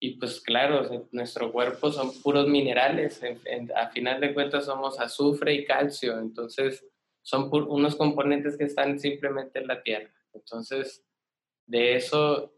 [0.00, 3.20] Y pues claro, nuestro cuerpo son puros minerales,
[3.74, 6.86] a final de cuentas somos azufre y calcio, entonces
[7.22, 10.14] son unos componentes que están simplemente en la tierra.
[10.32, 11.04] Entonces,
[11.66, 12.54] de eso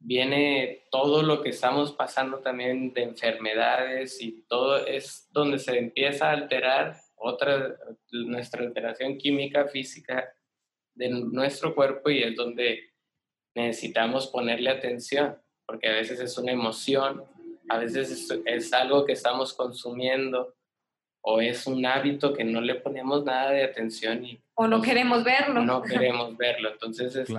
[0.00, 6.28] viene todo lo que estamos pasando también de enfermedades y todo es donde se empieza
[6.28, 6.96] a alterar
[8.10, 10.34] nuestra alteración química, física
[10.94, 12.90] de nuestro cuerpo y es donde
[13.54, 17.24] necesitamos ponerle atención, porque a veces es una emoción,
[17.68, 20.54] a veces es, algo que estamos consumiendo
[21.24, 25.24] o es un hábito que no le ponemos nada de atención y o no queremos
[25.24, 25.62] verlo.
[25.64, 26.70] No queremos verlo.
[26.72, 27.30] Entonces es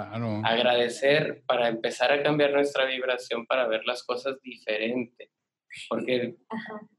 [0.43, 5.29] agradecer para empezar a cambiar nuestra vibración para ver las cosas diferente
[5.89, 6.35] porque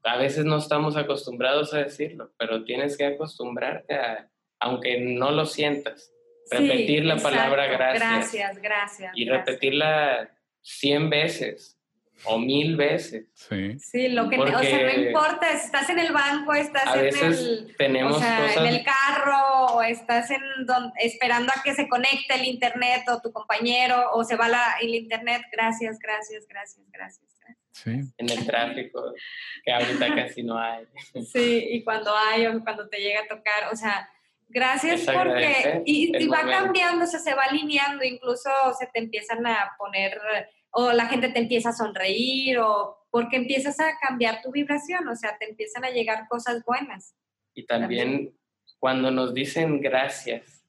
[0.03, 5.45] a veces no estamos acostumbrados a decirlo, pero tienes que acostumbrarte a, aunque no lo
[5.45, 6.13] sientas,
[6.51, 8.01] repetir la palabra gracias.
[8.01, 9.11] Gracias, gracias.
[9.15, 10.31] Y repetirla
[10.65, 11.77] cien veces
[12.23, 13.27] o mil veces.
[13.33, 13.77] Sí.
[13.77, 18.21] Sí, lo que, o sea, no importa, estás en el banco, estás en, el, tenemos
[18.21, 20.41] en el carro, o estás en
[20.99, 24.95] esperando a que se conecte el internet o tu compañero, o se va la, el
[24.95, 27.25] internet, gracias, gracias, gracias, gracias.
[27.73, 27.91] Sí.
[28.17, 29.13] En el tráfico,
[29.63, 30.85] que ahorita casi no hay.
[31.31, 34.09] Sí, y cuando hay o cuando te llega a tocar, o sea,
[34.47, 35.81] gracias porque...
[35.85, 40.19] Y, y va cambiando, o sea, se va alineando, incluso se te empiezan a poner
[40.77, 45.15] o la gente te empieza a sonreír o porque empiezas a cambiar tu vibración, o
[45.15, 47.15] sea, te empiezan a llegar cosas buenas.
[47.53, 48.35] Y también,
[48.77, 50.65] cuando nos dicen gracias,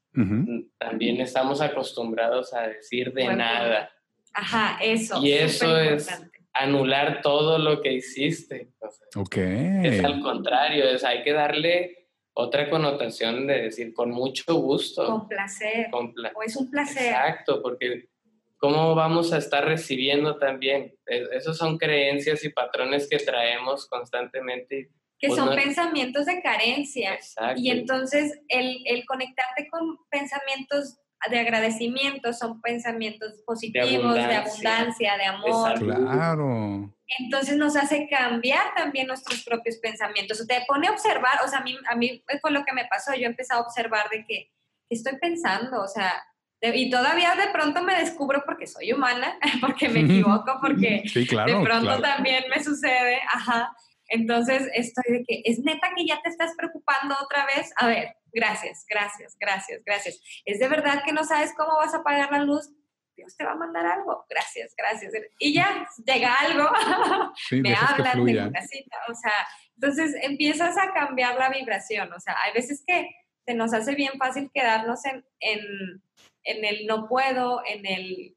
[0.77, 3.91] también estamos acostumbrados a decir de nada.
[4.33, 5.21] Ajá, eso.
[5.21, 6.09] Y eso es
[6.53, 8.69] anular todo lo que hiciste.
[9.13, 9.37] ok.
[9.83, 11.96] Es al contrario, es, hay que darle
[12.39, 15.07] otra connotación de decir con mucho gusto.
[15.07, 15.89] Con placer.
[15.89, 17.07] Con o es un placer.
[17.07, 18.09] Exacto, porque
[18.57, 20.95] cómo vamos a estar recibiendo también.
[21.05, 24.91] Esos son creencias y patrones que traemos constantemente.
[25.17, 27.15] Que pues son pensamientos de carencia.
[27.15, 27.59] Exacto.
[27.59, 30.99] Y entonces el, el, conectarte con pensamientos
[31.29, 35.79] de agradecimiento son pensamientos positivos, de abundancia, de, amor.
[35.79, 36.93] claro.
[37.19, 40.45] Entonces nos hace cambiar también nuestros propios pensamientos.
[40.45, 43.13] Te pone a observar, o sea, a mí, a mí fue lo que me pasó.
[43.15, 44.51] Yo empecé a observar de que,
[44.89, 45.81] ¿qué estoy pensando?
[45.81, 46.23] O sea,
[46.61, 52.01] y todavía de pronto me descubro porque soy humana, porque me equivoco, porque de pronto
[52.01, 53.73] también me sucede, ajá.
[54.07, 57.71] Entonces estoy de que es neta que ya te estás preocupando otra vez.
[57.77, 60.21] A ver, gracias, gracias, gracias, gracias.
[60.45, 62.69] Es de verdad que no sabes cómo vas a pagar la luz.
[63.15, 64.25] Dios te va a mandar algo.
[64.29, 65.11] Gracias, gracias.
[65.39, 66.69] Y ya llega algo,
[67.51, 68.97] me hablan, de una cita.
[69.09, 69.33] O sea,
[69.75, 72.13] entonces empiezas a cambiar la vibración.
[72.13, 73.09] O sea, hay veces que
[73.45, 76.03] se nos hace bien fácil quedarnos en, en,
[76.43, 78.36] en el no puedo, en el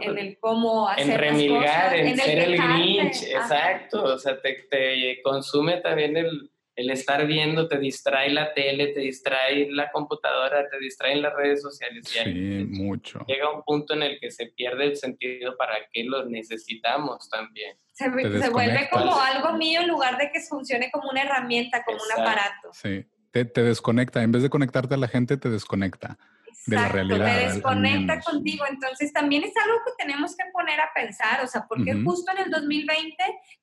[0.00, 4.66] en pues, el cómo hacer en remilgar, en, ser el, Grinch, exacto, o sea, te,
[4.70, 10.68] te consume también el, el, estar viendo, te distrae la tele, te distrae la computadora,
[10.68, 12.08] te distraen las redes sociales.
[12.08, 13.24] Sí, mucho.
[13.26, 17.76] Llega un punto en el que se pierde el sentido para qué lo necesitamos también.
[17.92, 21.98] Se, se vuelve como algo mío en lugar de que funcione como una herramienta, como
[21.98, 22.70] un aparato.
[22.72, 26.18] Sí, te, te desconecta, en vez de conectarte a la gente, te desconecta
[26.66, 27.38] de la realidad.
[27.38, 28.64] Te desconecta contigo.
[28.68, 32.44] Entonces también es algo que tenemos que poner a pensar, o sea, porque justo en
[32.44, 33.16] el 2020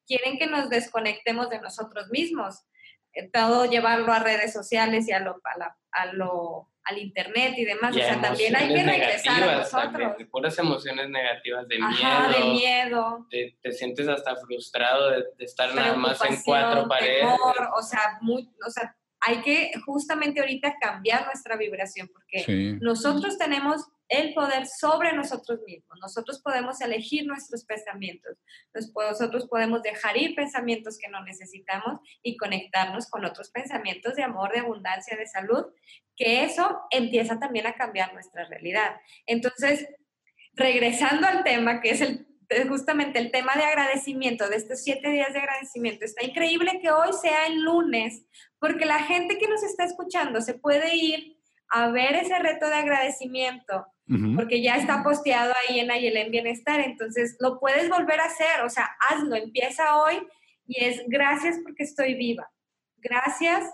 [0.05, 2.63] quieren que nos desconectemos de nosotros mismos.
[3.13, 5.41] Eh, todo llevarlo a redes sociales y a lo,
[5.91, 7.95] a, lo al internet y demás.
[7.95, 10.17] o sea, también hay que regresar a nosotros.
[10.17, 12.29] de puras emociones negativas, de miedo.
[12.31, 13.27] de miedo.
[13.29, 17.25] te sientes hasta frustrado de, estar nada más en cuatro paredes.
[17.75, 23.85] o sea, muy, o sea, hay que justamente ahorita cambiar nuestra vibración porque nosotros tenemos
[24.07, 25.99] el poder sobre nosotros mismos.
[26.01, 28.37] Nosotros podemos elegir nuestros pensamientos.
[28.73, 34.51] Nosotros podemos dejar ir pensamientos que no necesitamos y conectarnos con otros pensamientos de amor,
[34.51, 35.65] de abundancia, de salud,
[36.15, 38.95] que eso empieza también a cambiar nuestra realidad.
[39.27, 39.87] Entonces,
[40.53, 42.25] regresando al tema, que es el
[42.67, 46.05] justamente el tema de agradecimiento, de estos siete días de agradecimiento.
[46.05, 48.25] Está increíble que hoy sea el lunes,
[48.59, 51.37] porque la gente que nos está escuchando se puede ir
[51.69, 53.85] a ver ese reto de agradecimiento,
[54.35, 58.69] porque ya está posteado ahí en Ayelen Bienestar, entonces lo puedes volver a hacer, o
[58.69, 60.15] sea, hazlo, empieza hoy
[60.65, 62.49] y es gracias porque estoy viva,
[62.97, 63.71] gracias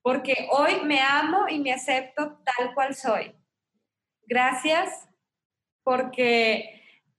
[0.00, 3.34] porque hoy me amo y me acepto tal cual soy,
[4.22, 5.06] gracias
[5.82, 6.77] porque eh,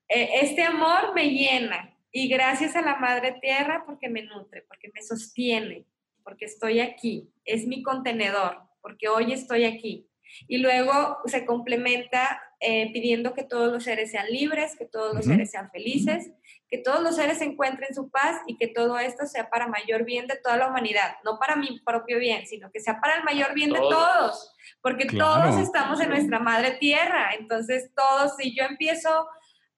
[0.10, 5.02] este amor me llena y gracias a la Madre Tierra porque me nutre, porque me
[5.02, 5.86] sostiene,
[6.24, 10.08] porque estoy aquí, es mi contenedor, porque hoy estoy aquí.
[10.48, 15.26] Y luego se complementa eh, pidiendo que todos los seres sean libres, que todos los
[15.26, 16.32] seres sean felices,
[16.68, 20.28] que todos los seres encuentren su paz y que todo esto sea para mayor bien
[20.28, 23.54] de toda la humanidad, no para mi propio bien, sino que sea para el mayor
[23.54, 29.28] bien de todos, porque todos estamos en nuestra madre tierra, entonces todos, si yo empiezo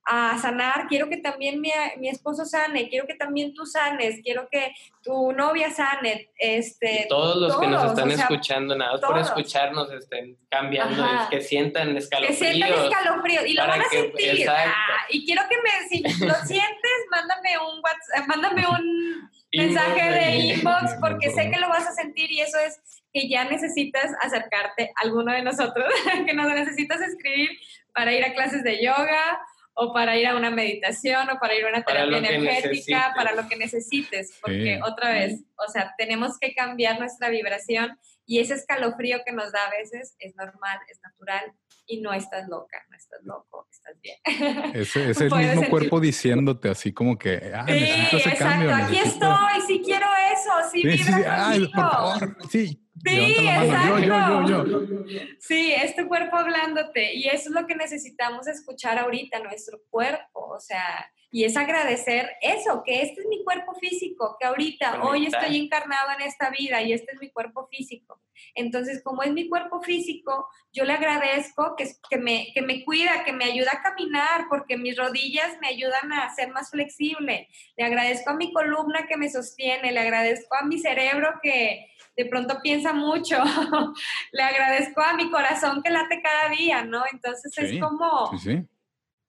[0.06, 4.48] a sanar, quiero que también mi, mi, esposo sane, quiero que también tú sanes, quiero
[4.50, 7.06] que tu novia sane, este...
[7.08, 12.40] todos los que nos están escuchando, nada más por escucharnos, estén cambiando, que sientan escalofríos.
[12.40, 14.50] Que sientan escalofríos, y lo van a sentir.
[14.50, 20.36] Ah, y quiero que me, si lo sientes, mándame un WhatsApp, mándame un mensaje de
[20.36, 22.80] inbox, porque sé que lo vas a sentir y eso es
[23.14, 25.86] que ya necesitas acercarte a alguno de nosotros,
[26.26, 27.50] que nos necesitas escribir
[27.94, 29.42] para ir a clases de yoga,
[29.84, 33.48] o para ir a una meditación o para ir a una terapia energética, para lo
[33.48, 39.22] que necesites, porque otra vez, o sea, tenemos que cambiar nuestra vibración y ese escalofrío
[39.26, 41.52] que nos da a veces es normal, es natural
[41.88, 44.18] y no estás loca, no estás loco, estás bien.
[44.76, 49.62] Ese es el mismo cuerpo diciéndote así como que, ah, necesito ese exacto, aquí estoy,
[49.66, 54.88] sí quiero eso, sí, sí, sí, ay, por favor, sí, Sí, exacto.
[55.40, 60.48] Sí, es tu cuerpo hablándote y eso es lo que necesitamos escuchar ahorita, nuestro cuerpo,
[60.56, 65.28] o sea, y es agradecer eso, que este es mi cuerpo físico, que ahorita, hoy
[65.28, 68.22] estoy encarnado en esta vida y este es mi cuerpo físico.
[68.54, 73.24] Entonces, como es mi cuerpo físico, yo le agradezco que, que, me, que me cuida,
[73.24, 77.48] que me ayuda a caminar, porque mis rodillas me ayudan a ser más flexible.
[77.78, 82.26] Le agradezco a mi columna que me sostiene, le agradezco a mi cerebro que de
[82.26, 83.38] pronto piensa mucho.
[84.32, 87.04] Le agradezco a mi corazón que late cada día, ¿no?
[87.12, 88.30] Entonces es como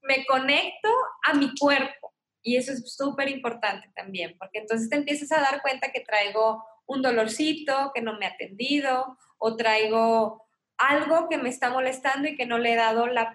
[0.03, 0.88] me conecto
[1.25, 5.62] a mi cuerpo y eso es súper importante también, porque entonces te empiezas a dar
[5.62, 10.45] cuenta que traigo un dolorcito, que no me ha atendido o traigo
[10.77, 13.33] algo que me está molestando y que no le he dado la,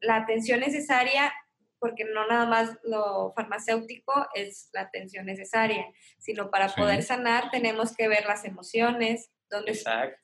[0.00, 1.32] la atención necesaria
[1.78, 5.86] porque no nada más lo farmacéutico es la atención necesaria,
[6.18, 9.78] sino para poder sanar tenemos que ver las emociones, donde,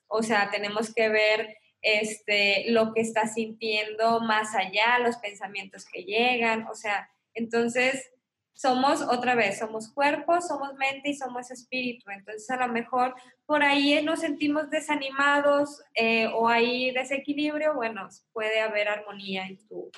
[0.07, 6.03] o sea, tenemos que ver este, lo que está sintiendo más allá, los pensamientos que
[6.03, 8.11] llegan, o sea, entonces
[8.55, 12.09] somos otra vez, somos cuerpo, somos mente y somos espíritu.
[12.09, 13.13] Entonces a lo mejor
[13.45, 19.91] por ahí nos sentimos desanimados eh, o hay desequilibrio, bueno, puede haber armonía en tu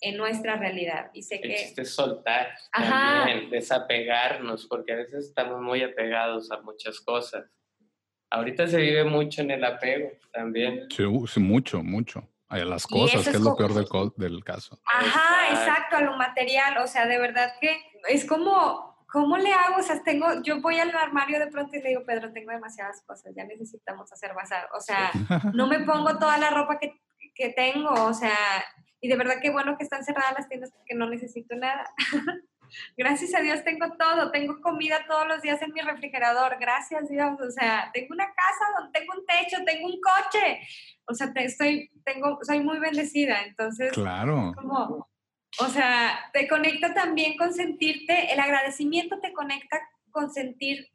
[0.00, 1.10] en nuestra realidad.
[1.12, 1.52] Y sé que...
[1.52, 7.44] Existe soltar, también, desapegarnos, porque a veces estamos muy apegados a muchas cosas.
[8.30, 10.88] Ahorita se vive mucho en el apego también.
[10.90, 11.04] Sí,
[11.38, 12.28] mucho, mucho.
[12.48, 14.78] A las cosas, que es, lo peor del, del caso.
[14.84, 16.78] Ajá, exacto, a lo material.
[16.78, 17.76] O sea, de verdad que
[18.08, 19.78] es como, ¿cómo le hago?
[19.78, 23.02] O sea, tengo, yo voy al armario de pronto y le digo, Pedro, tengo demasiadas
[23.04, 24.68] cosas, ya necesitamos hacer bazar.
[24.74, 25.10] O sea,
[25.54, 27.00] no me pongo toda la ropa que,
[27.36, 28.64] que tengo, o sea,
[29.00, 31.88] y de verdad qué bueno que están cerradas las tiendas porque no necesito nada.
[32.96, 37.40] Gracias a Dios tengo todo, tengo comida todos los días en mi refrigerador, gracias Dios,
[37.40, 40.60] o sea, tengo una casa tengo un techo, tengo un coche,
[41.06, 44.52] o sea, estoy, tengo, soy muy bendecida, entonces, claro.
[44.56, 45.08] Como,
[45.60, 50.88] o sea, te conecta también con sentirte, el agradecimiento te conecta con sentir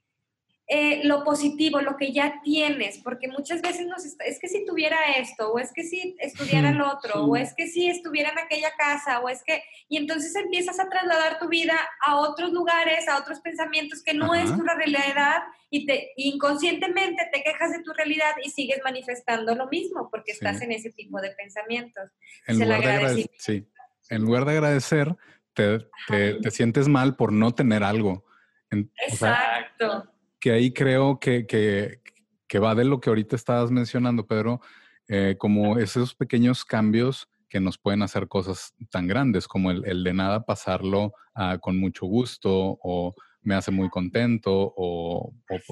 [0.74, 5.18] eh, lo positivo, lo que ya tienes, porque muchas veces nos es que si tuviera
[5.18, 8.72] esto, o es que si estudiara el otro, o es que si estuviera en aquella
[8.78, 13.18] casa, o es que, y entonces empiezas a trasladar tu vida a otros lugares, a
[13.18, 18.32] otros pensamientos que no es tu realidad, y te inconscientemente te quejas de tu realidad
[18.42, 22.12] y sigues manifestando lo mismo, porque estás en ese tipo de pensamientos.
[22.48, 23.68] En, lugar de, sí.
[24.10, 25.18] en lugar de agradecer,
[25.54, 28.24] te, te, sientes mal por no tener algo.
[28.70, 30.08] Exacto
[30.41, 34.60] que ahí creo que, que, va de lo que ahorita estabas mencionando, Pedro,
[35.08, 40.13] eh, como esos pequeños cambios que nos pueden hacer cosas tan grandes como el, de
[40.13, 41.13] nada pasarlo
[41.62, 45.63] con mucho gusto o me hace muy contento o, pues,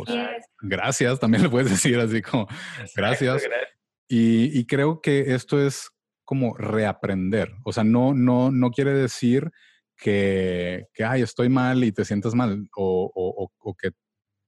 [0.62, 2.47] gracias, también le puedes decir así como
[2.95, 3.43] gracias.
[4.08, 5.91] Y, y, creo que esto es
[6.25, 9.51] como reaprender, o sea, no, no, no quiere decir
[9.95, 13.91] que, que ay, estoy mal y te sientas mal o, o, o que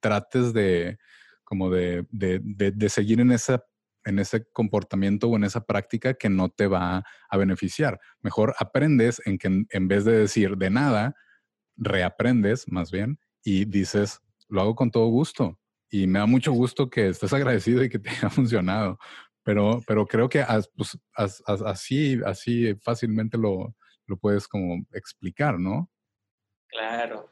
[0.01, 0.97] trates de,
[1.43, 3.63] como de, de, seguir en, esa,
[4.03, 7.99] en ese comportamiento o en esa práctica que no te va a beneficiar.
[8.21, 11.15] Mejor aprendes en que en, vez de decir de nada,
[11.77, 15.59] reaprendes más bien y dices, lo hago con todo gusto.
[15.89, 18.97] Y me da mucho gusto que estés agradecido y que te haya funcionado.
[19.43, 25.89] Pero, pero creo que pues, así, así fácilmente lo, lo puedes como explicar, ¿no?
[26.67, 27.29] Claro.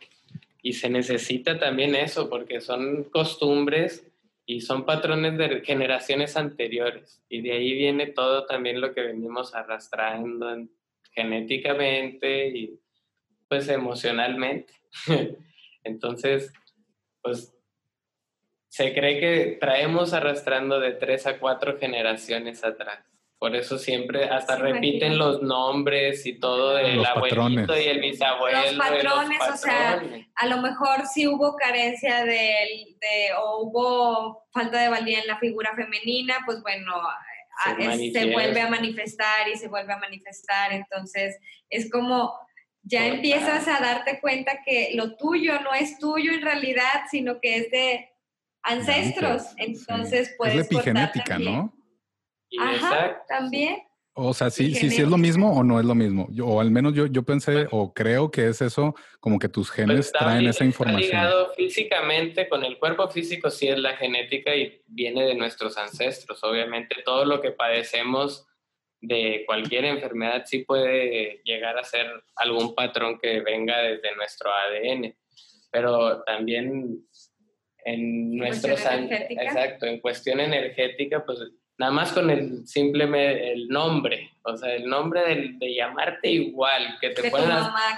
[0.61, 4.05] Y se necesita también eso, porque son costumbres
[4.45, 7.21] y son patrones de generaciones anteriores.
[7.29, 10.67] Y de ahí viene todo también lo que venimos arrastrando
[11.11, 12.79] genéticamente y
[13.47, 14.73] pues emocionalmente.
[15.83, 16.53] Entonces,
[17.21, 17.53] pues
[18.69, 23.08] se cree que traemos arrastrando de tres a cuatro generaciones atrás.
[23.39, 28.61] Por eso siempre hasta repiten los nombres y todo del abuelito y el bisabuelo.
[28.63, 30.03] Los patrones, o sea,
[30.35, 32.67] a lo mejor sí hubo carencia de,
[33.41, 36.93] o hubo falta de valía en la figura femenina, pues bueno,
[38.11, 40.73] se, vuelve a manifestar y se vuelve a manifestar.
[40.73, 42.37] Entonces, es como
[42.81, 47.55] ya empiezas a darte cuenta que lo tuyo no es tuyo en realidad, sino que
[47.55, 48.09] es de
[48.63, 49.43] ancestros.
[49.55, 50.55] Entonces, pues.
[50.55, 51.78] Es la epigenética, ¿no?
[52.57, 53.83] Ajá, también.
[54.21, 56.27] O sea, sí, sí, sí es lo mismo o no es lo mismo.
[56.43, 60.11] o al menos yo, yo pensé o creo que es eso, como que tus genes
[60.11, 61.03] pues traen esa información.
[61.03, 65.77] Está ligado físicamente con el cuerpo físico, sí es la genética y viene de nuestros
[65.77, 66.43] ancestros.
[66.43, 68.45] Obviamente todo lo que padecemos
[68.99, 75.15] de cualquier enfermedad sí puede llegar a ser algún patrón que venga desde nuestro ADN.
[75.71, 77.05] Pero también
[77.85, 78.81] en nuestros...
[78.81, 81.39] Exacto, en cuestión energética, pues
[81.79, 83.05] nada más con el simple
[83.53, 85.21] el nombre, o sea, el nombre
[85.57, 87.49] de, llamarte igual, que te ponen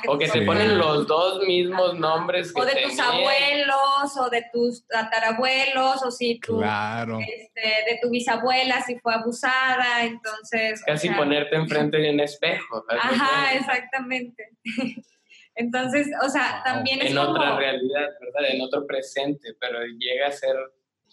[0.07, 4.45] o que te ponen los dos mismos nombres que o de tus abuelos o de
[4.53, 11.55] tus tatarabuelos o si tu este, de tu bisabuela si fue abusada, entonces casi ponerte
[11.55, 12.85] enfrente de un espejo.
[12.89, 14.49] Ajá, exactamente.
[15.53, 18.51] Entonces, o sea, también es en otra realidad, ¿verdad?
[18.51, 20.55] En otro presente, pero llega a ser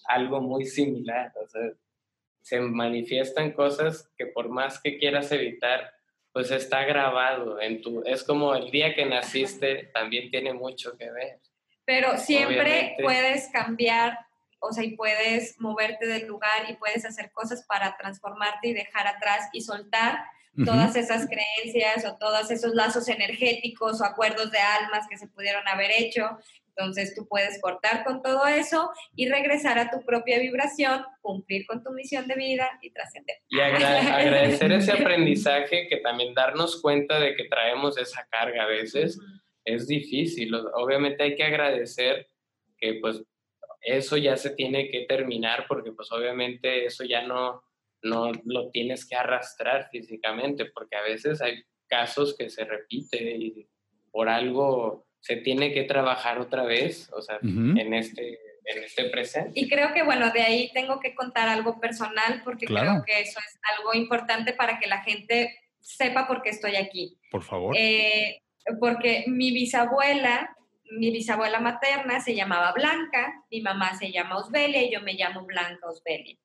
[0.07, 1.61] algo muy similar, o sea,
[2.49, 5.93] se manifiestan cosas que por más que quieras evitar,
[6.33, 11.11] pues está grabado en tu, es como el día que naciste también tiene mucho que
[11.11, 11.41] ver.
[11.85, 14.19] Pero siempre puedes cambiar,
[14.61, 19.07] o sea, y puedes moverte del lugar y puedes hacer cosas para transformarte y dejar
[19.07, 20.19] atrás y soltar
[20.65, 25.69] todas esas creencias o todos esos lazos energéticos o acuerdos de almas que se pudieron
[25.69, 26.39] haber hecho
[26.79, 31.83] entonces tú puedes cortar con todo eso y regresar a tu propia vibración, cumplir con
[31.83, 33.37] tu misión de vida y trascender.
[33.49, 39.19] Y agradecer ese aprendizaje que también darnos cuenta de que traemos esa carga a veces.
[39.65, 40.55] es difícil.
[40.75, 42.29] Obviamente hay que agradecer
[42.79, 43.25] que pues
[43.81, 47.63] eso ya se tiene que terminar porque pues obviamente eso ya no,
[48.03, 53.69] no lo tienes que arrastrar físicamente porque a veces hay casos que se repite y
[54.13, 58.39] por algo se tiene que trabajar otra vez, o sea, en este
[58.69, 59.59] en este presente.
[59.59, 63.41] Y creo que, bueno, de ahí tengo que contar algo personal porque creo que eso
[63.41, 67.19] es algo importante para que la gente sepa por qué estoy aquí.
[67.31, 67.75] Por favor.
[67.77, 68.43] Eh,
[68.79, 70.55] porque mi bisabuela,
[70.91, 75.47] mi bisabuela materna se llamaba Blanca, mi mamá se llama Osbelia y yo me llamo
[75.47, 76.37] Blanca Osbelia.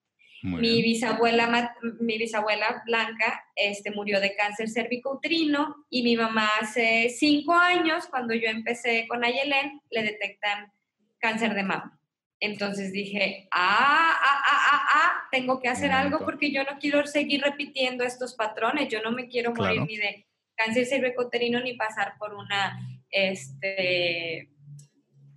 [0.44, 7.54] Mi bisabuela, mi bisabuela Blanca este, murió de cáncer cervicouterino y mi mamá hace cinco
[7.54, 10.72] años, cuando yo empecé con Ayelén, le detectan
[11.20, 11.98] cáncer de mama.
[12.42, 17.08] Entonces dije, ah, ah, ah, ah, ah, tengo que hacer algo porque yo no quiero
[17.08, 22.16] seguir repitiendo estos patrones, yo no me quiero morir ni de cáncer cervicoterino ni pasar
[22.20, 22.78] por una,
[23.10, 24.50] este,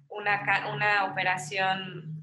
[0.09, 2.16] una, una operación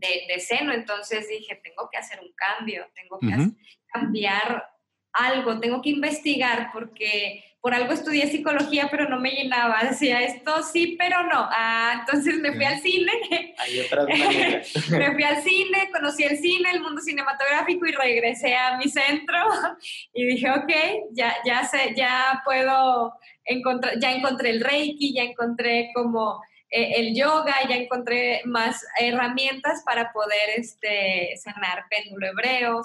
[0.00, 0.72] de, de, seno.
[0.72, 3.52] Entonces dije, tengo que hacer un cambio, tengo que
[3.92, 4.66] cambiar
[5.12, 9.82] algo, tengo que investigar porque por algo estudié psicología, pero no me llenaba.
[9.90, 11.46] Decía, esto sí, pero no.
[11.50, 13.12] Ah, entonces me fui al cine.
[13.58, 14.06] Hay otras
[14.90, 19.38] me fui al cine, conocí el cine, el mundo cinematográfico y regresé a mi centro
[20.14, 20.72] y dije, ok,
[21.12, 23.12] ya, ya sé, ya puedo
[23.44, 26.40] encontrar, ya encontré el Reiki, ya encontré como
[26.70, 32.82] eh, el yoga, ya encontré más herramientas para poder este, sanar péndulo hebreo,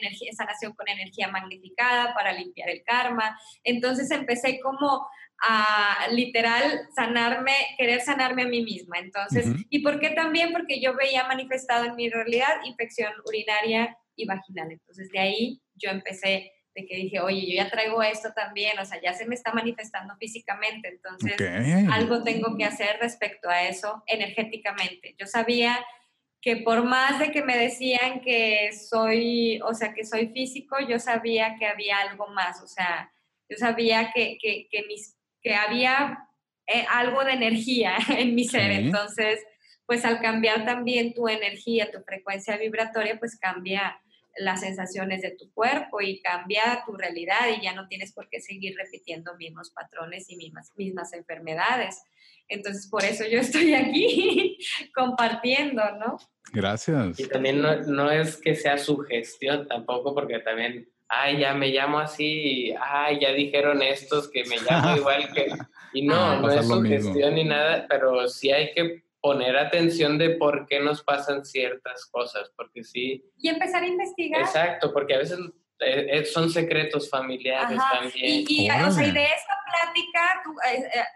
[0.00, 3.38] energía, sanación con energía magnificada para limpiar el karma.
[3.62, 5.06] Entonces empecé como
[5.42, 8.98] a literal sanarme, querer sanarme a mí misma.
[8.98, 10.52] Entonces, ¿y por qué también?
[10.52, 14.70] Porque yo veía manifestado en mi realidad infección urinaria y vaginal.
[14.70, 18.84] Entonces, de ahí yo empecé de que dije, oye, yo ya traigo esto también, o
[18.84, 21.36] sea, ya se me está manifestando físicamente, entonces
[21.90, 25.14] algo tengo que hacer respecto a eso energéticamente.
[25.18, 25.84] Yo sabía
[26.40, 30.98] que por más de que me decían que soy, o sea, que soy físico, yo
[30.98, 33.10] sabía que había algo más, o sea,
[33.48, 36.28] yo sabía que, que, que, mis, que había
[36.66, 39.40] eh, algo de energía en mi ser, entonces,
[39.86, 44.00] pues al cambiar también tu energía, tu frecuencia vibratoria, pues cambia
[44.36, 48.40] las sensaciones de tu cuerpo y cambia tu realidad y ya no tienes por qué
[48.40, 52.02] seguir repitiendo mismos patrones y mismas, mismas enfermedades.
[52.48, 54.58] Entonces, por eso yo estoy aquí
[54.94, 56.18] compartiendo, ¿no?
[56.52, 57.18] Gracias.
[57.18, 61.68] Y también no, no, es que sea su gestión tampoco, porque también, ay, ya me
[61.68, 65.48] llamo así, ay, ya dijeron estos que me llamo igual que...
[65.92, 66.38] Y no, ah.
[66.40, 70.80] no es su gestión ni nada, pero sí hay que poner atención de por qué
[70.80, 73.24] nos pasan ciertas cosas, porque sí.
[73.38, 74.42] Y empezar a investigar.
[74.42, 75.38] Exacto, porque a veces
[75.78, 78.44] eh, eh, son secretos familiares también.
[78.46, 80.54] Y, o sea, y, de esta plática, tú,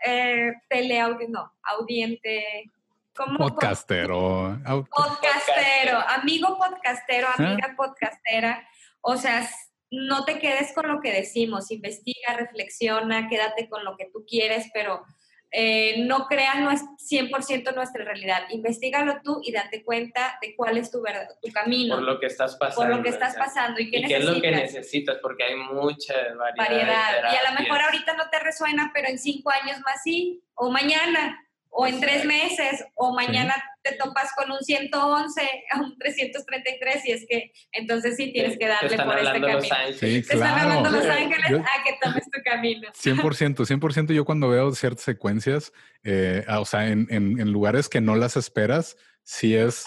[0.07, 2.73] eh, teleaudio, no, audiente.
[3.15, 3.37] ¿cómo?
[3.37, 4.59] Podcastero.
[4.91, 8.67] Podcastero, amigo podcastero, amiga podcastera.
[9.03, 9.47] O sea,
[9.91, 14.71] no te quedes con lo que decimos, investiga, reflexiona, quédate con lo que tú quieres,
[14.73, 15.05] pero
[15.51, 18.43] eh, no creas no es 100% nuestra realidad.
[18.51, 21.97] Investígalo tú y date cuenta de cuál es tu, verdad, tu camino.
[21.97, 22.87] Por lo que estás pasando.
[22.87, 23.81] Por lo que estás pasando.
[23.81, 25.19] ¿Y qué, es lo que necesitas?
[25.23, 26.57] Porque hay mucha variedad.
[26.57, 27.33] variedad.
[27.33, 30.71] y a lo mejor ahorita no te resuena, pero en cinco años más sí, o
[30.71, 37.07] mañana o en tres meses, o mañana te topas con un 111, a un 333,
[37.07, 39.93] y es que entonces sí tienes que darle por este camino.
[39.93, 40.45] Sí, te claro.
[40.45, 42.89] están hablando Los Ángeles a que tomes tu camino.
[42.93, 44.15] 100%, 100%.
[44.15, 45.73] Yo cuando veo ciertas secuencias,
[46.05, 49.85] eh, o sea, en, en, lugares que no las esperas, sí es,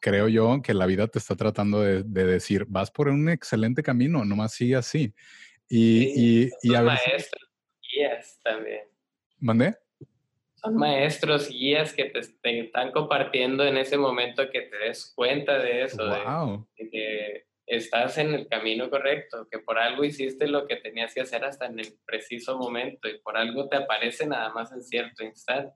[0.00, 3.82] creo yo, que la vida te está tratando de, de, decir, vas por un excelente
[3.82, 5.14] camino, nomás sigue así.
[5.68, 7.30] Y, y, y a veces...
[7.90, 8.82] guías también.
[9.38, 9.81] ¿Mandé?
[10.62, 12.20] Son maestros, guías que te,
[12.60, 18.34] están compartiendo en ese momento que te des cuenta de eso, de, que estás en
[18.34, 21.94] el camino correcto, que por algo hiciste lo que tenías que hacer hasta en el
[22.04, 25.72] preciso momento y por algo te aparece nada más en cierto instante.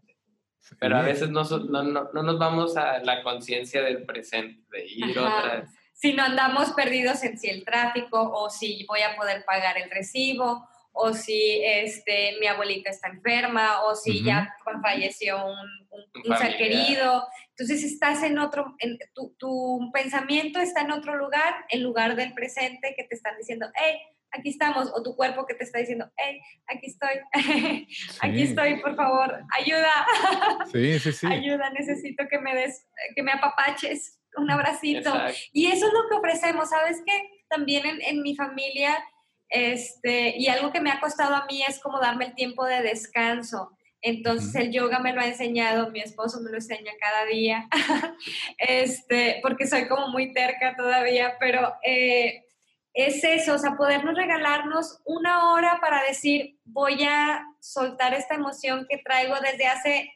[0.81, 5.17] Pero a veces no, no, no, nos vamos a la conciencia del presente, de ir
[5.17, 5.65] otra
[5.95, 9.89] Si no andamos perdidos en si el tráfico o si voy a poder pagar el
[9.91, 10.69] recibo
[10.99, 17.27] o si este, mi abuelita está enferma, o si ya falleció un, ser querido.
[17.51, 22.33] Entonces estás en otro, en, tu, tu, pensamiento está en otro lugar, en lugar del
[22.33, 23.99] presente que te están diciendo, hey,
[24.31, 27.21] aquí estamos, o tu cuerpo que te está diciendo, hey, aquí estoy,
[28.21, 29.93] aquí estoy, por favor, ayuda.
[30.73, 31.27] Sí, sí, sí.
[31.27, 35.13] ayuda, necesito que me des, que me apapaches, un abracito.
[35.53, 37.31] Y eso es lo que ofrecemos, ¿sabes qué?
[37.49, 38.99] También en, en mi familia
[39.49, 42.83] este, y algo que me ha costado a mí es como darme el tiempo de
[42.83, 43.77] descanso.
[44.03, 47.69] Entonces el yoga me lo ha enseñado, mi esposo me lo enseña cada día,
[48.59, 52.45] este, porque soy como muy terca todavía, pero eh,
[52.93, 58.87] es eso, o sea, podernos regalarnos una hora para decir, voy a soltar esta emoción
[58.89, 60.13] que traigo desde hace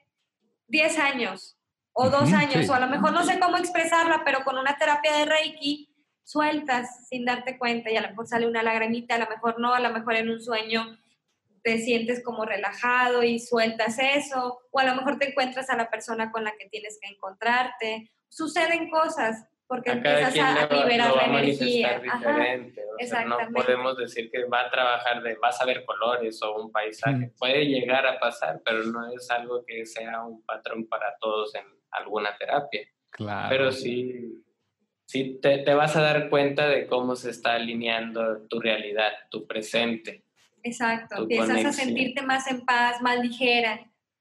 [0.68, 1.58] 10 años
[1.92, 5.16] o dos años, o a lo mejor no sé cómo expresarla, pero con una terapia
[5.16, 5.89] de Reiki
[6.30, 9.74] sueltas sin darte cuenta y a lo mejor sale una lagrimita, a lo mejor no,
[9.74, 10.96] a lo mejor en un sueño
[11.64, 15.90] te sientes como relajado y sueltas eso, o a lo mejor te encuentras a la
[15.90, 18.12] persona con la que tienes que encontrarte.
[18.28, 22.00] Suceden cosas porque empiezas a, liberar la energía.
[23.26, 27.32] no podemos decir que va a trabajar de vas a ver colores o un paisaje.
[27.38, 31.64] Puede llegar a pasar, pero no es algo que sea un patrón para todos en
[31.90, 32.82] alguna terapia.
[33.10, 33.48] Claro.
[33.48, 34.44] Pero sí,
[35.11, 39.46] sí te, te vas a dar cuenta de cómo se está alineando tu realidad, tu
[39.46, 40.22] presente
[40.62, 43.80] Exacto, empiezas a sentirte más en paz, más ligera,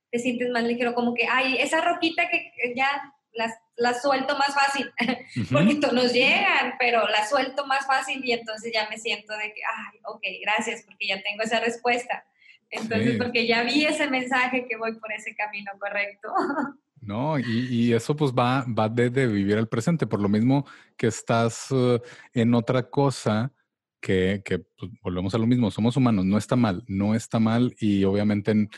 [0.10, 4.54] te sientes más ligero, como que, ay, esa roquita que ya las, la suelto más
[4.54, 4.92] fácil,
[5.52, 9.62] porque nos llegan, pero la suelto más fácil y entonces ya me siento de que,
[9.66, 12.26] ay, ok, gracias, porque ya tengo esa respuesta.
[12.72, 16.32] Entonces, porque ya vi ese mensaje que voy por ese camino correcto.
[17.02, 20.66] No, y, y, eso pues va, va de, vivir el presente, por lo mismo
[20.98, 22.00] que estás uh,
[22.34, 23.54] en otra cosa,
[24.02, 24.42] que,
[24.78, 28.70] pues, volvemos a lo mismo, somos humanos, no está mal, no está mal y obviamente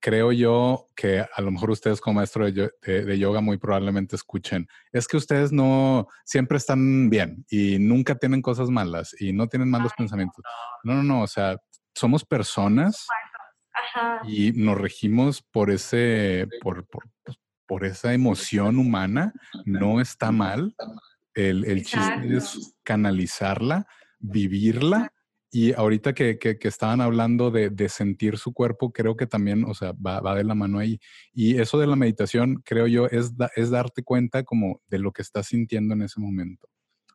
[0.00, 5.08] creo yo que a lo mejor ustedes como maestro de, yoga muy probablemente escuchen, es
[5.08, 9.92] que ustedes no siempre están bien y nunca tienen cosas malas y no tienen malos
[9.96, 10.44] pensamientos.
[10.84, 11.56] No, no, no, o sea,
[11.94, 13.06] somos personas
[14.24, 17.38] y nos regimos por ese, por, por, pues,
[17.68, 19.32] por esa emoción humana,
[19.64, 20.74] no está mal.
[21.34, 23.86] El, el chiste es canalizarla
[24.18, 25.12] vivirla.
[25.50, 29.72] Y ahorita que, que, estaban hablando de, de, sentir su cuerpo, creo que también, o
[29.72, 31.00] sea, va, va, de la mano ahí.
[31.32, 35.22] Y eso de la meditación, creo yo, es, es darte cuenta como de lo que
[35.22, 36.68] estás sintiendo en ese momento.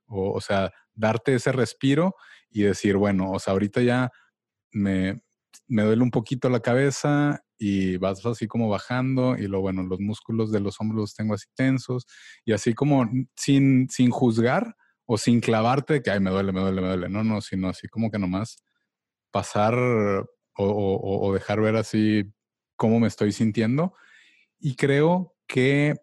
[0.08, 2.16] O, o sea, darte ese respiro
[2.50, 4.12] y decir, bueno, o sea, ahorita ya
[4.72, 5.22] me,
[5.68, 10.00] me duele un poquito la cabeza y vas así como bajando y lo bueno, los
[10.00, 12.06] músculos de los hombros los tengo así tensos
[12.46, 14.76] y así como sin, sin juzgar,
[15.06, 17.10] o sin clavarte que, ay, me duele, me duele, me duele.
[17.10, 18.64] No, no, sino así como que nomás
[19.32, 19.76] pasar
[20.56, 22.32] o, dejar ver así
[22.76, 23.94] cómo me estoy sintiendo.
[24.60, 25.96] Y creo que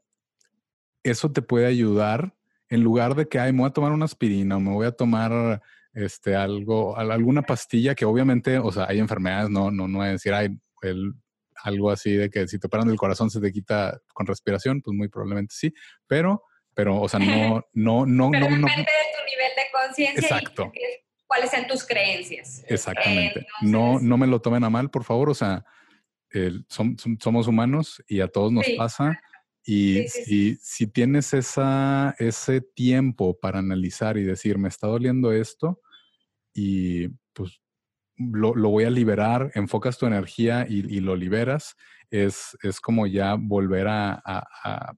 [1.03, 2.37] eso te puede ayudar
[2.69, 4.93] en lugar de que, ay, me voy a tomar una aspirina o me voy a
[4.93, 5.63] tomar
[5.95, 10.35] este, algo, alguna pastilla que obviamente, o sea, hay enfermedades, no, no, no a decir,
[10.35, 10.51] ay,
[10.83, 11.15] el,
[11.63, 14.97] algo así de que si te paran el corazón se te quita con respiración, pues
[14.97, 15.73] muy probablemente sí,
[16.07, 16.45] pero
[16.75, 21.27] pero, o sea, no, no, no, pero no, depende de tu nivel de conciencia y
[21.27, 22.65] cuáles sean tus creencias.
[22.69, 23.47] Exactamente.
[23.63, 25.65] no, no me lo tomen a mal, por favor, o sea,
[26.69, 29.21] somos humanos y a todos nos pasa.
[29.63, 35.81] Y si, si, tienes esa, ese tiempo para analizar y decir, me está doliendo esto,
[36.55, 37.61] y pues
[38.21, 41.77] lo, lo voy a liberar, enfocas tu energía y, lo liberas,
[42.11, 44.93] es, es, como ya volver a, a,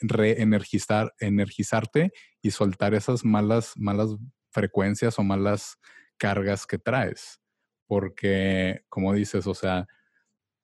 [0.00, 2.12] reenergizar, energizarte
[2.42, 4.10] y soltar esas malas, malas
[4.50, 5.78] frecuencias o malas
[6.18, 7.40] cargas que traes.
[7.86, 9.86] Porque, como dices, o sea,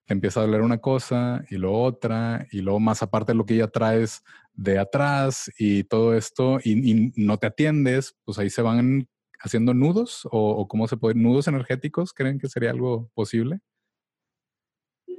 [0.06, 3.46] te empieza a doler una cosa y lo otra, y luego más aparte de lo
[3.46, 8.62] que ya traes de atrás y todo esto, y, no te atiendes, pues ahí se
[8.62, 9.08] van
[9.40, 13.60] haciendo nudos, o, cómo se puede, nudos energéticos, ¿creen que sería algo posible?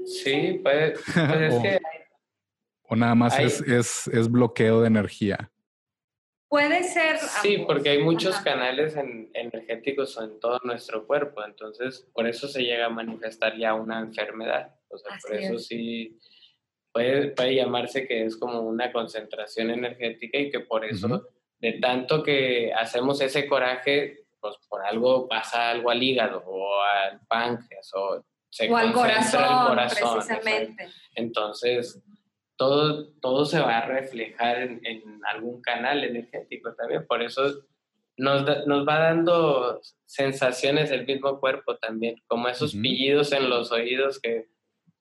[0.05, 1.79] Sí, pues, pues es que
[2.91, 5.49] ¿O nada más es, es, es, bloqueo de energía?
[6.49, 7.17] Puede ser.
[7.41, 12.87] Sí, porque hay muchos canales energéticos en todo nuestro cuerpo, entonces por eso se llega
[12.87, 14.75] a manifestar ya una enfermedad.
[14.89, 16.19] O sea, por eso sí
[16.91, 21.29] puede, puede, llamarse que es como una concentración energética y que por eso,
[21.61, 27.21] de tanto que hacemos ese coraje, pues por algo pasa algo al hígado o al
[27.27, 30.89] páncreas o se o al corazón, corazón, precisamente.
[31.15, 32.01] Entonces,
[32.57, 37.05] todo, todo se va a reflejar en, en algún canal energético también.
[37.07, 37.63] Por eso
[38.17, 44.19] nos, nos, va dando sensaciones del mismo cuerpo también, como esos pillidos en los oídos
[44.19, 44.50] que,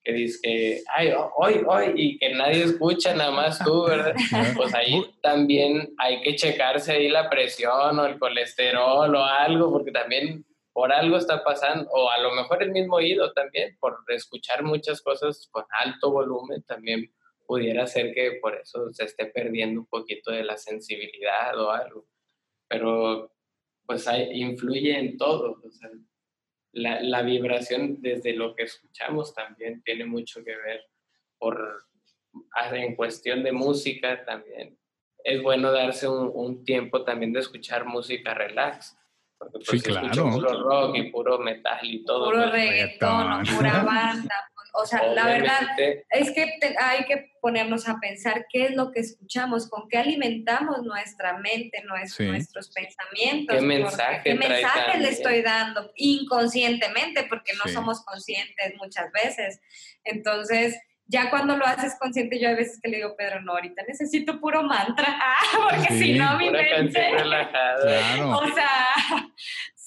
[0.03, 4.15] que dices que, ay, hoy, hoy, y que nadie escucha, nada más tú, ¿verdad?
[4.57, 9.93] pues ahí también hay que checarse ahí la presión o el colesterol o algo, porque
[9.93, 14.63] también por algo está pasando, o a lo mejor el mismo oído también, por escuchar
[14.63, 17.13] muchas cosas con alto volumen, también
[17.47, 22.07] pudiera ser que por eso se esté perdiendo un poquito de la sensibilidad o algo.
[22.69, 23.33] Pero
[23.85, 25.61] pues hay, influye en todo.
[26.73, 30.85] La, la, vibración desde lo que escuchamos también tiene mucho que ver
[31.39, 31.87] por,
[32.73, 34.79] en cuestión de música también.
[35.23, 38.97] Es bueno darse un, un tiempo también de escuchar música relax.
[39.39, 40.31] Porque pues, sí, claro.
[40.33, 42.27] puro rock y puro metal y todo.
[42.27, 44.50] Puro reggaetón, pura banda.
[44.75, 45.61] O sea, la verdad
[46.11, 46.47] es que
[46.79, 51.83] hay que ponernos a pensar qué es lo que escuchamos, con qué alimentamos nuestra mente,
[51.85, 53.57] nuestros pensamientos.
[53.57, 57.25] ¿Qué mensaje, ¿qué mensaje le estoy dando inconscientemente?
[57.29, 59.61] Porque no somos conscientes muchas veces.
[60.05, 60.79] Entonces,
[61.11, 64.39] ya cuando lo haces consciente, yo a veces que le digo, Pedro, no, ahorita necesito
[64.39, 65.19] puro mantra,
[65.71, 67.09] porque si no mi mente...
[68.25, 68.95] O sea,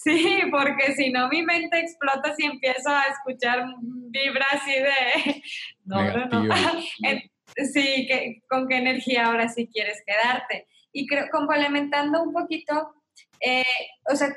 [0.04, 5.44] sí, porque si no mi mente explota si empiezo a escuchar vibras así de...
[5.86, 6.56] No, no, no.
[7.74, 10.68] sí, que, con qué energía ahora sí quieres quedarte.
[10.94, 12.94] Y creo, complementando un poquito,
[13.42, 13.66] eh,
[14.06, 14.30] o sea,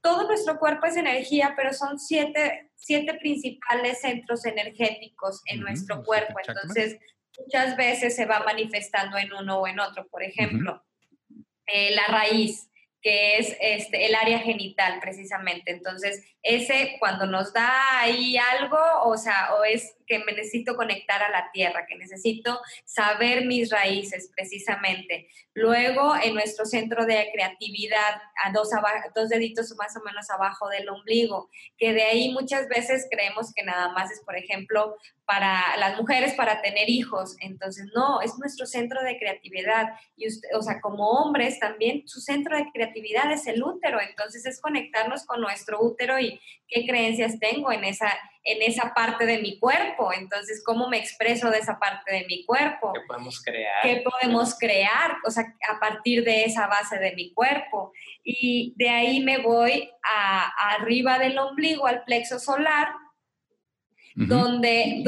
[0.00, 6.34] todo nuestro cuerpo es energía, pero son siete, siete principales centros energéticos en nuestro cuerpo.
[6.46, 6.98] Entonces,
[7.38, 10.06] muchas veces se va manifestando en uno o en otro.
[10.08, 10.84] Por ejemplo,
[11.66, 12.70] eh, la raíz
[13.04, 15.70] que es este, el área genital precisamente.
[15.70, 21.22] Entonces, ese cuando nos da ahí algo, o sea, o es que me necesito conectar
[21.22, 25.28] a la tierra, que necesito saber mis raíces precisamente.
[25.54, 28.70] Luego, en nuestro centro de creatividad, a dos,
[29.14, 31.48] dos deditos más o menos abajo del ombligo,
[31.78, 34.96] que de ahí muchas veces creemos que nada más es, por ejemplo,
[35.26, 37.36] para las mujeres para tener hijos.
[37.40, 39.88] Entonces, no, es nuestro centro de creatividad.
[40.16, 44.00] Y usted, o sea, como hombres también, su centro de creatividad es el útero.
[44.00, 48.12] Entonces, es conectarnos con nuestro útero y qué creencias tengo en esa,
[48.44, 50.12] en esa parte de mi cuerpo.
[50.12, 52.92] Entonces, ¿cómo me expreso de esa parte de mi cuerpo?
[52.92, 53.82] ¿Qué podemos crear?
[53.82, 55.16] ¿Qué podemos crear?
[55.26, 57.92] O sea, a partir de esa base de mi cuerpo.
[58.22, 62.88] Y de ahí me voy a, arriba del ombligo, al plexo solar,
[64.14, 65.02] donde,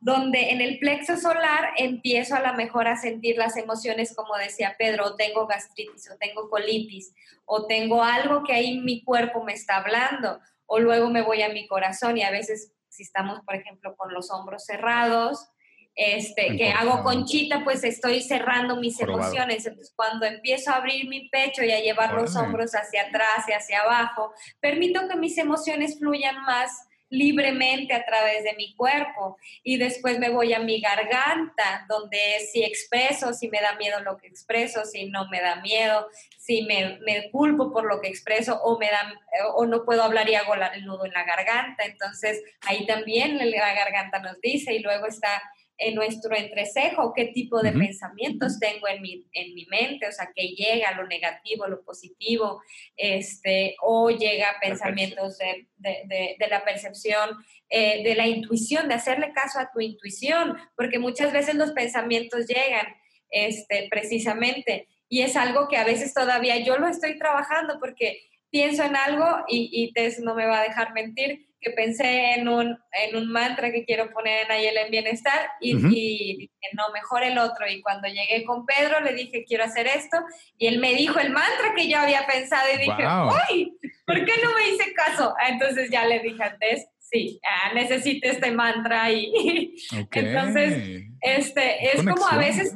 [0.00, 4.74] donde en el plexo solar empiezo a lo mejor a sentir las emociones, como decía
[4.78, 7.14] Pedro, o tengo gastritis, o tengo colitis,
[7.46, 11.48] o tengo algo que ahí mi cuerpo me está hablando, o luego me voy a
[11.48, 15.48] mi corazón y a veces si estamos, por ejemplo, con los hombros cerrados,
[15.94, 19.66] este, que hago conchita, pues estoy cerrando mis emociones.
[19.66, 23.52] Entonces, cuando empiezo a abrir mi pecho y a llevar los hombros hacia atrás y
[23.52, 29.78] hacia abajo, permito que mis emociones fluyan más libremente a través de mi cuerpo y
[29.78, 32.18] después me voy a mi garganta, donde
[32.50, 36.62] si expreso, si me da miedo lo que expreso, si no me da miedo, si
[36.62, 39.20] me, me culpo por lo que expreso o, me da,
[39.54, 41.84] o no puedo hablar y hago el nudo en la garganta.
[41.84, 45.42] Entonces ahí también la garganta nos dice y luego está
[45.78, 50.30] en nuestro entrecejo, qué tipo de pensamientos tengo en mi, en mi mente, o sea,
[50.34, 52.60] que llega lo negativo, lo positivo,
[52.96, 57.30] este, o llega pensamientos de, de, de, la percepción,
[57.70, 62.46] eh, de la intuición, de hacerle caso a tu intuición, porque muchas veces los pensamientos
[62.48, 62.86] llegan
[63.30, 68.20] este, precisamente, y es algo que a veces todavía yo lo estoy trabajando porque
[68.50, 72.48] pienso en algo y, y Tess no me va a dejar mentir, que pensé en
[72.48, 76.90] un, en un mantra que quiero poner en Ayel en Bienestar y, y, dije, no,
[76.92, 77.68] mejor el otro.
[77.68, 80.18] Y cuando llegué con Pedro le dije, quiero hacer esto.
[80.56, 83.72] Y él me dijo el mantra que yo había pensado y dije, ¡ay!
[84.06, 85.34] ¿Por qué no me hice caso?
[85.40, 89.10] Ah, entonces ya le dije antes, sí, ah, necesito este mantra.
[89.10, 89.74] Y
[90.12, 92.74] entonces, este, es como a veces,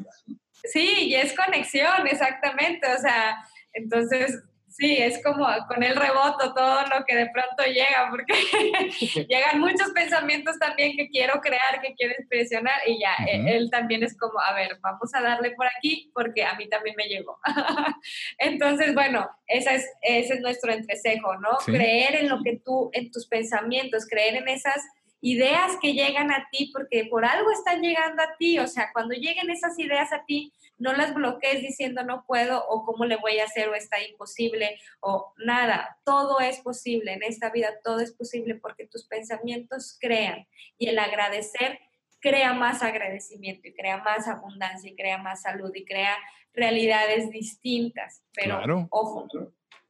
[0.65, 2.87] sí, y es conexión, exactamente.
[2.93, 3.37] O sea,
[3.73, 4.43] entonces
[4.73, 8.33] Sí, es como con el reboto todo lo que de pronto llega, porque
[9.29, 14.03] llegan muchos pensamientos también que quiero crear, que quiero expresionar, y ya, e, él también
[14.03, 17.39] es como, a ver, vamos a darle por aquí, porque a mí también me llegó.
[18.39, 21.51] Entonces, bueno, esa es, ese es nuestro entrecejo, ¿no?
[21.67, 24.83] Creer en lo que tú, en tus pensamientos, creer en esas
[25.21, 29.15] ideas que llegan a ti, porque por algo están llegando a ti, o sea, cuando
[29.15, 33.39] lleguen esas ideas a ti, no las bloquees diciendo no puedo o cómo le voy
[33.39, 35.99] a hacer o está imposible o nada.
[36.05, 40.47] Todo es posible en esta vida, todo es posible porque tus pensamientos crean
[40.79, 41.79] y el agradecer
[42.21, 46.17] crea más agradecimiento y crea más abundancia y crea más salud y crea
[46.55, 48.23] realidades distintas.
[48.33, 49.29] Pero ojo,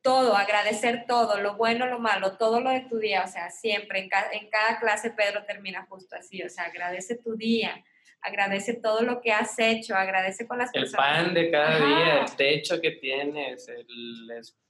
[0.03, 4.01] todo, agradecer todo, lo bueno, lo malo, todo lo de tu día, o sea, siempre,
[4.01, 7.85] en, en cada clase Pedro termina justo así, o sea, agradece tu día,
[8.23, 12.23] agradece todo lo que has hecho, agradece con las el El pan de cada día,
[12.23, 13.69] el techo que tienes,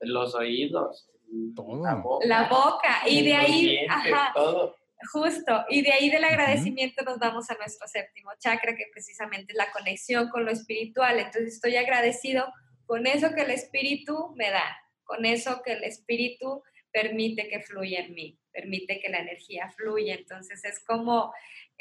[0.01, 1.09] los oídos,
[1.55, 1.83] todo.
[2.25, 4.77] La boca, y de ahí, ajá, todo.
[5.13, 9.59] Justo, y de ahí del agradecimiento nos vamos a nuestro séptimo chakra, que precisamente es
[9.59, 11.19] la conexión con lo espiritual.
[11.19, 12.53] Entonces estoy agradecido
[12.87, 18.01] con eso que el espíritu me da, con eso que el espíritu permite que fluya
[18.01, 18.39] en mí.
[18.53, 20.15] permite que la energía fluya.
[20.15, 21.33] Entonces es como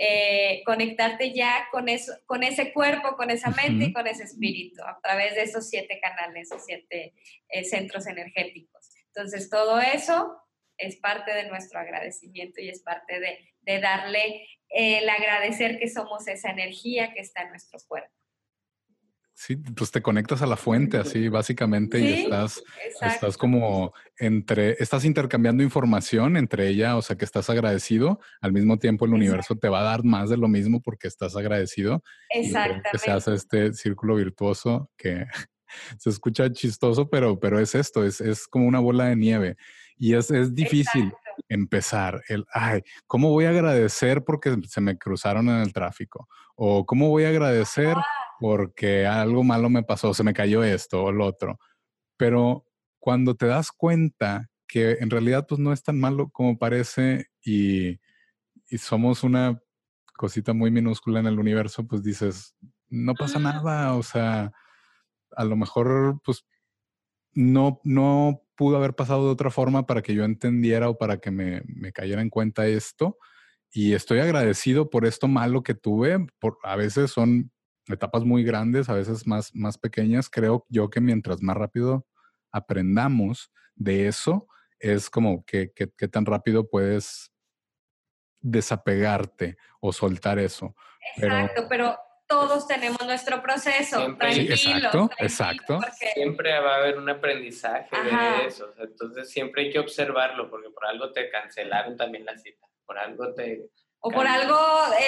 [0.04, 4.82] eh, conectarte ya con, eso, con ese cuerpo, con esa mente y con ese espíritu
[4.82, 7.14] a través de esos siete canales, esos siete
[7.49, 8.89] eh, centros energéticos.
[9.14, 10.41] Entonces todo eso
[10.76, 16.28] es parte de nuestro agradecimiento y es parte de, de darle el agradecer que somos
[16.28, 18.20] esa energía que está en nuestro cuerpo.
[19.43, 22.61] Sí, pues te conectas a la fuente así básicamente y estás,
[23.01, 28.77] estás como entre, estás intercambiando información entre ella, o sea que estás agradecido, al mismo
[28.77, 32.03] tiempo el universo te va a dar más de lo mismo porque estás agradecido.
[32.29, 32.89] Exactamente.
[32.91, 35.25] que se hace este círculo virtuoso que
[35.97, 39.57] se escucha chistoso, pero, pero es esto, es, es como una bola de nieve
[39.97, 41.11] y es, es difícil.
[41.49, 46.27] Empezar el, ay, ¿cómo voy a agradecer porque se me cruzaron en el tráfico?
[46.55, 47.95] O ¿cómo voy a agradecer
[48.41, 51.59] porque algo malo me pasó, se me cayó esto o lo otro.
[52.17, 52.65] Pero
[52.97, 57.99] cuando te das cuenta que en realidad pues no es tan malo como parece y,
[58.77, 59.61] somos una
[60.15, 62.55] cosita muy minúscula en el universo, pues dices,
[62.89, 64.53] no pasa nada, o sea,
[65.35, 66.45] a lo mejor pues
[67.33, 71.32] no, no pudo haber pasado de otra forma para que yo entendiera o para que
[71.32, 73.18] me, me cayera en cuenta esto.
[73.72, 76.28] Y estoy agradecido por esto malo que tuve.
[76.38, 77.51] Por, a veces son
[77.88, 82.05] etapas muy grandes, a veces más, más pequeñas, creo yo que mientras más rápido
[82.51, 84.47] aprendamos de eso,
[84.78, 87.34] es como que, que, tan rápido puedes
[88.41, 90.76] desapegarte o soltar eso.
[91.18, 91.97] Exacto, pero,
[92.32, 94.88] todos tenemos nuestro proceso, tranquilo.
[94.88, 95.79] exacto, exacto.
[96.13, 100.86] Siempre va a haber un aprendizaje de eso, entonces siempre hay que observarlo, porque por
[100.86, 103.65] algo te cancelaron también la cita, por algo te...
[103.99, 104.57] O por algo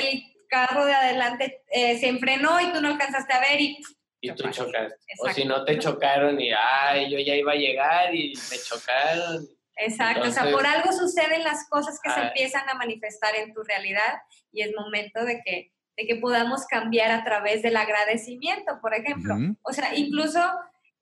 [0.01, 3.82] el carro de adelante eh, se enfrenó y tú no alcanzaste a ver y...
[4.19, 4.97] Y tú chocaste.
[5.19, 9.47] O si no te chocaron y, ay, yo ya iba a llegar y me chocaron.
[9.78, 13.63] Exacto, o sea, por algo suceden las cosas que se empiezan a manifestar en tu
[13.63, 14.21] realidad
[14.51, 19.36] y es momento de que, de que podamos cambiar a través del agradecimiento, por ejemplo.
[19.62, 20.39] O sea, incluso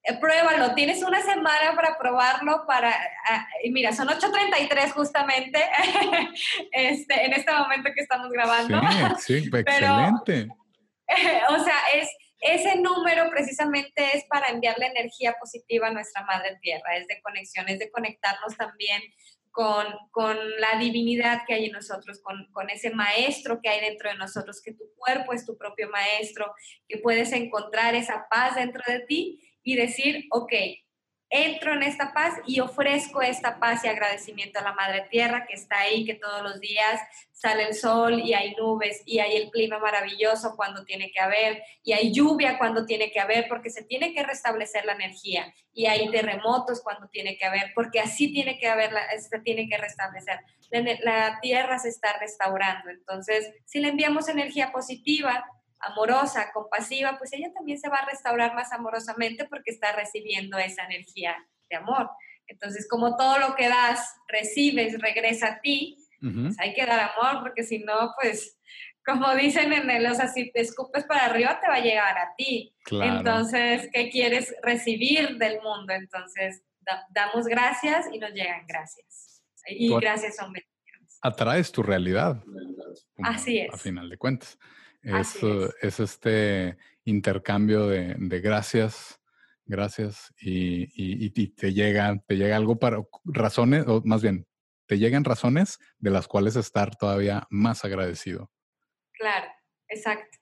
[0.04, 2.92] eh, pruébalo, tienes una semana para probarlo, para,
[3.30, 5.60] ah, y mira, son 8.33 justamente,
[6.72, 8.82] este, en este momento que estamos grabando.
[9.20, 10.48] Sí, sí excelente.
[11.50, 16.98] o sea, es, ese número precisamente es para enviarle energía positiva a nuestra Madre Tierra,
[16.98, 19.02] es de conexión, es de conectarnos también
[19.52, 24.10] con, con, la divinidad que hay en nosotros, con, con, ese maestro que hay dentro
[24.10, 26.54] de nosotros, que tu cuerpo es tu propio maestro,
[26.88, 30.54] que puedes encontrar esa paz dentro de ti y decir, ok,
[31.32, 35.56] entro en esta paz y ofrezco esta paz y agradecimiento a la Madre Tierra que
[35.56, 37.00] está ahí, que todos los días
[37.32, 41.64] sale el sol y hay nubes y hay el clima maravilloso cuando tiene que haber
[41.84, 45.86] y hay lluvia cuando tiene que haber porque se tiene que restablecer la energía y
[45.86, 50.42] hay terremotos cuando tiene que haber porque así tiene que haber, se tiene que restablecer.
[50.70, 52.90] La, la Tierra se está restaurando.
[52.90, 55.46] Entonces, si le enviamos energía positiva,
[55.82, 60.86] amorosa, compasiva, pues ella también se va a restaurar más amorosamente porque está recibiendo esa
[60.86, 61.36] energía
[61.70, 62.10] de amor.
[62.48, 67.42] Entonces, como todo lo que das, recibes, regresa a ti, pues hay que dar amor,
[67.42, 68.60] porque si no, pues,
[69.06, 72.18] como dicen en el, o sea, si te escupes para arriba, te va a llegar
[72.18, 72.76] a ti.
[72.92, 75.94] Entonces, ¿qué quieres recibir del mundo?
[75.94, 76.62] Entonces,
[77.10, 79.42] damos gracias y nos llegan gracias.
[79.68, 81.18] Y gracias son bendiciones.
[81.22, 82.44] Atraes tu realidad.
[83.24, 83.74] Así es.
[83.74, 84.60] A final de cuentas.
[85.04, 85.40] Es,
[85.82, 89.20] es, este intercambio de, gracias,
[89.66, 94.46] gracias y, te llega, te llega algo para razones, o más bien,
[94.86, 98.52] te llegan razones de las cuales estar todavía más agradecido.
[99.14, 99.48] Claro,
[99.88, 100.38] exacto,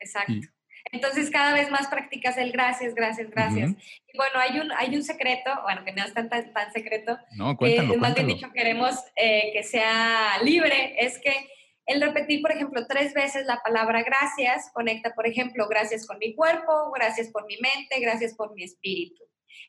[0.00, 0.48] exacto.
[0.92, 3.70] Entonces cada vez más practicas el gracias, gracias, gracias.
[4.12, 7.56] Y bueno, hay un, hay un secreto, bueno, que no es tan, tan, secreto, no,
[7.56, 11.48] cuéntalo, más bien dicho queremos eh, que sea libre, es que
[11.86, 16.34] el repetir, por ejemplo, tres veces la palabra gracias conecta, por ejemplo, gracias con mi
[16.34, 19.22] cuerpo, gracias por mi mente, gracias por mi espíritu.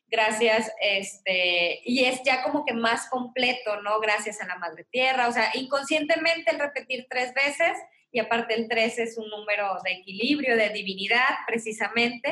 [0.08, 4.00] Gracias, este, y es ya como que más completo, ¿no?
[4.00, 7.76] Gracias a la Madre Tierra, o sea, inconscientemente el repetir tres veces,
[8.10, 12.30] y aparte el tres es un número de equilibrio, de divinidad, precisamente.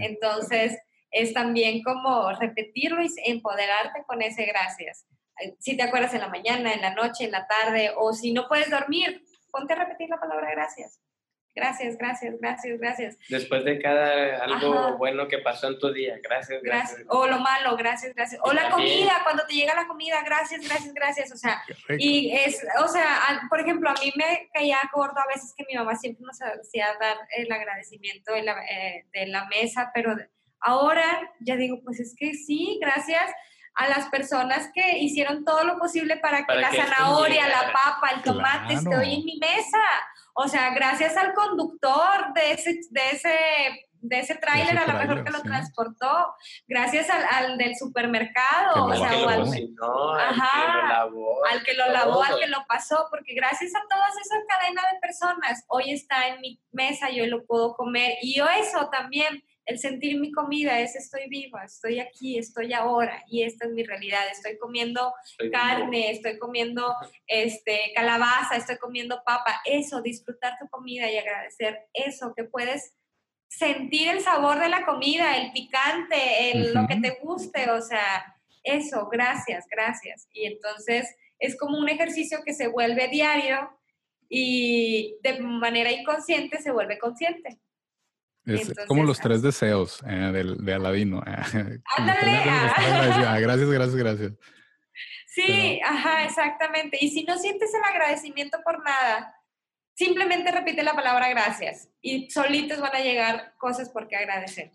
[0.00, 0.78] Entonces,
[1.10, 5.06] es también como repetirlo y empoderarte con ese gracias
[5.58, 8.48] si te acuerdas en la mañana, en la noche, en la tarde, o si no
[8.48, 11.00] puedes dormir, ponte a repetir la palabra gracias.
[11.56, 13.18] Gracias, gracias, gracias, gracias.
[13.30, 17.02] Después de cada algo bueno que pasó en tu día, gracias, gracias.
[17.08, 18.38] O lo malo, gracias, gracias.
[18.44, 21.32] O la comida, cuando te llega la comida, gracias, gracias, gracias.
[21.32, 21.62] O sea,
[21.96, 25.74] y es, o sea, por ejemplo, a mí me caía gordo a veces que mi
[25.74, 30.14] mamá siempre nos hacía dar el agradecimiento de la, eh, de la mesa, pero
[30.60, 33.32] ahora ya digo, pues es que sí, gracias
[33.76, 38.22] a las personas que hicieron todo lo posible para que la zanahoria, la papa, el
[38.22, 39.78] tomate esté hoy en mi mesa.
[40.34, 45.24] O sea, gracias al conductor de ese, de ese de ese tráiler a lo mejor
[45.24, 46.34] que lo transportó,
[46.66, 52.38] gracias al, del supermercado, o sea, al, que lo lavó, al que lo lavó, al
[52.38, 56.60] que lo pasó, porque gracias a todas esas cadenas de personas, hoy está en mi
[56.72, 61.28] mesa, yo lo puedo comer, y yo eso también, el sentir mi comida es estoy
[61.28, 65.12] viva, estoy aquí, estoy ahora, y esta es mi realidad, estoy comiendo
[65.52, 66.94] carne, estoy comiendo
[67.26, 72.94] este, calabaza, estoy comiendo papa, eso, disfrutar tu comida y agradecer eso, que puedes
[73.48, 78.36] sentir el sabor de la comida, el picante, el, lo que te guste, o sea,
[78.62, 80.28] eso, gracias, gracias.
[80.32, 83.70] Y entonces es como un ejercicio que se vuelve diario
[84.28, 87.58] y de manera inconsciente se vuelve consciente.
[88.46, 91.22] Es como los tres deseos eh, de, Aladino.
[91.98, 94.32] Ah, gracias, gracias, gracias.
[95.26, 96.96] Sí, ajá, exactamente.
[97.00, 99.34] Y si no sientes el agradecimiento por nada,
[99.94, 104.70] simplemente repite la palabra gracias y solitos van a llegar cosas por qué agradecer.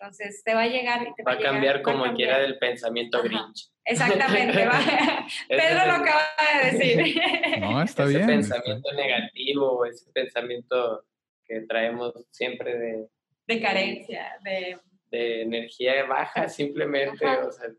[0.00, 3.22] Entonces te va a llegar y te va, va a cambiar como quiera del pensamiento
[3.22, 3.70] Grinch.
[3.84, 4.68] Exactamente,
[5.48, 6.22] Pedro lo acaba
[6.62, 7.20] de decir.
[7.60, 8.26] No, está ese bien.
[8.26, 11.04] pensamiento negativo, ese pensamiento
[11.48, 13.08] que traemos siempre de...
[13.46, 14.78] De carencia, de...
[15.10, 17.70] De energía baja simplemente, o sea,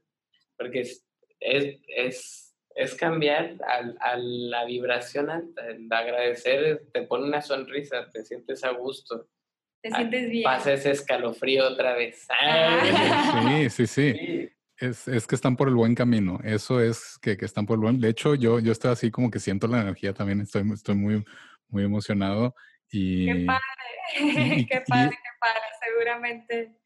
[0.58, 1.06] porque es,
[1.40, 2.50] es
[2.80, 3.58] es cambiar
[4.00, 9.28] a, la vibración alta, el agradecer te pone una sonrisa, te sientes a gusto.
[9.82, 10.44] Te sientes bien.
[10.44, 12.26] Pasa ese escalofrío otra vez.
[13.50, 14.50] Sí, sí, sí.
[14.78, 16.40] Es, que están por el buen camino.
[16.42, 18.00] Eso es que, están por el buen.
[18.00, 20.40] De hecho, yo, yo estoy así como que siento la energía también.
[20.40, 21.26] Estoy, estoy muy,
[21.68, 22.56] muy emocionado.
[22.92, 25.62] Y, qué padre, qué padre, qué padre.
[25.80, 26.80] Seguramente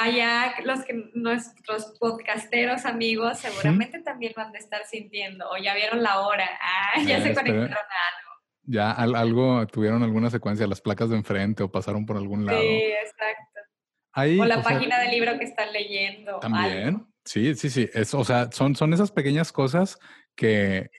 [0.00, 6.02] allá los que nuestros podcasteros amigos seguramente también van a estar sintiendo o ya vieron
[6.02, 8.28] la hora, ah, ya se conectaron a algo.
[8.70, 12.60] Ya algo, tuvieron alguna secuencia, las placas de enfrente o pasaron por algún lado.
[12.60, 14.42] Sí, exacto.
[14.42, 16.38] o la página del libro que están leyendo.
[16.40, 17.88] También, sí, sí, sí.
[17.94, 19.98] Es, o sea, son, son esas pequeñas cosas
[20.36, 20.90] que,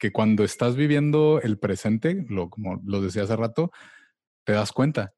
[0.00, 3.70] que cuando estás viviendo el presente, lo, como lo decía hace rato,
[4.44, 5.14] te das cuenta.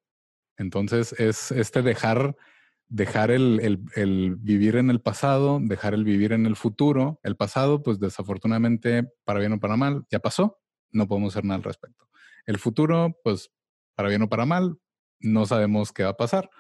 [0.59, 2.37] Entonces es este dejar
[2.93, 3.79] dejar el,
[4.39, 7.19] vivir en el pasado, dejar el vivir en el futuro.
[7.23, 10.59] El pasado, pues desafortunadamente, para bien o para mal, ya pasó,
[10.91, 12.11] no podemos hacer nada al respecto.
[12.45, 13.51] El futuro, pues
[13.95, 14.77] para bien o para mal,
[15.21, 16.51] no sabemos qué va a pasar.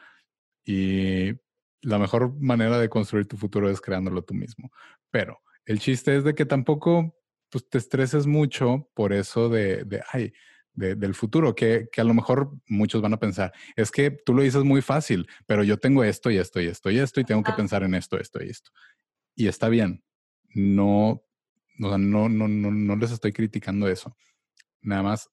[0.64, 1.32] Y
[1.82, 4.70] la mejor manera de construir tu futuro es creándolo tú mismo.
[5.10, 7.14] Pero el chiste es de que tampoco
[7.52, 10.32] pues, te estreses mucho por eso de, de ay,
[10.74, 14.64] del futuro, que, a lo mejor muchos van a pensar, es que tú lo dices
[14.64, 17.52] muy fácil, pero yo tengo esto y esto y esto y esto y tengo que
[17.52, 18.70] pensar en esto, esto y esto.
[19.34, 20.02] Y está bien,
[20.54, 21.22] no,
[21.76, 24.16] no, no, no, no les estoy criticando eso.
[24.80, 25.28] Nada más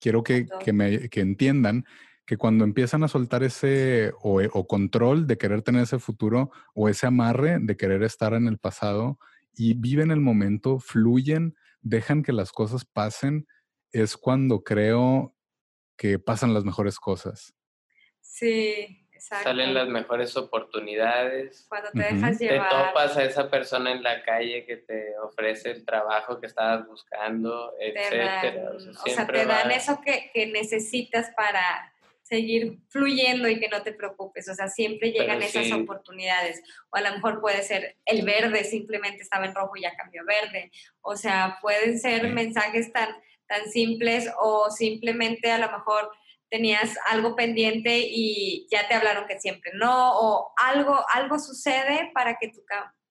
[0.00, 1.84] quiero que, que, me, que entiendan
[2.24, 6.88] que cuando empiezan a soltar ese o, o, control de querer tener ese futuro o
[6.88, 9.18] ese amarre de querer estar en el pasado
[9.54, 13.46] y viven el momento, fluyen, dejan que las cosas pasen,
[13.92, 15.34] es cuando creo
[15.96, 17.54] que pasan las mejores cosas.
[18.20, 19.44] Sí, exacto.
[19.44, 21.66] Salen las mejores oportunidades.
[21.68, 22.68] Cuando te dejas llevar.
[22.68, 26.86] Te topas a esa persona en la calle que te ofrece el trabajo que estabas
[26.86, 28.72] buscando, etcétera.
[28.74, 31.92] o sea, te dan eso que, que necesitas para
[32.30, 34.48] seguir fluyendo y que no te preocupes.
[34.48, 36.62] O sea, siempre llegan esas oportunidades.
[36.90, 40.22] O a lo mejor puede ser el verde, simplemente estaba en rojo y ya cambió
[40.22, 40.70] a verde.
[41.02, 43.10] O sea, pueden ser mensajes tan
[43.50, 46.12] tan simples o simplemente a lo mejor
[46.48, 52.36] tenías algo pendiente y ya te hablaron que siempre no o algo algo sucede para
[52.40, 52.64] que tu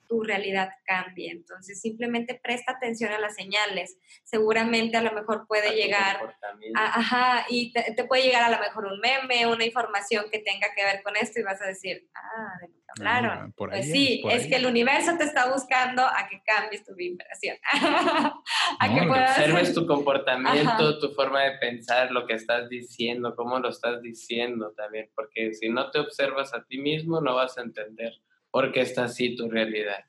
[0.10, 1.32] tu realidad cambie.
[1.32, 3.97] Entonces, simplemente presta atención a las señales.
[4.24, 6.36] Seguramente a lo mejor puede llegar,
[6.76, 10.84] ajá, y te, puede llegar a lo mejor un meme, una información que tenga que
[10.84, 13.38] ver con esto y vas a decir, ah, de lo que hablaron.
[13.38, 17.57] Ah, pues sí, es, que el universo te está buscando a que cambies tu vibración.
[18.80, 23.70] a que observes tu comportamiento, tu forma de pensar, lo que estás diciendo, cómo lo
[23.70, 28.14] estás diciendo también, porque si no te observas a ti mismo, no vas a entender
[28.52, 30.06] porque está así tu realidad.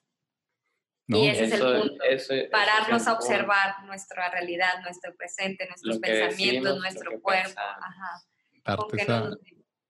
[1.19, 2.05] Y ese es el punto.
[2.53, 7.59] Pararnos a observar nuestra realidad, nuestro presente, nuestros pensamientos, nuestro cuerpo.
[7.59, 8.23] Ajá.
[8.65, 9.39] Darte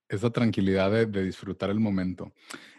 [0.09, 2.32] esa, tranquilidad de, disfrutar el momento.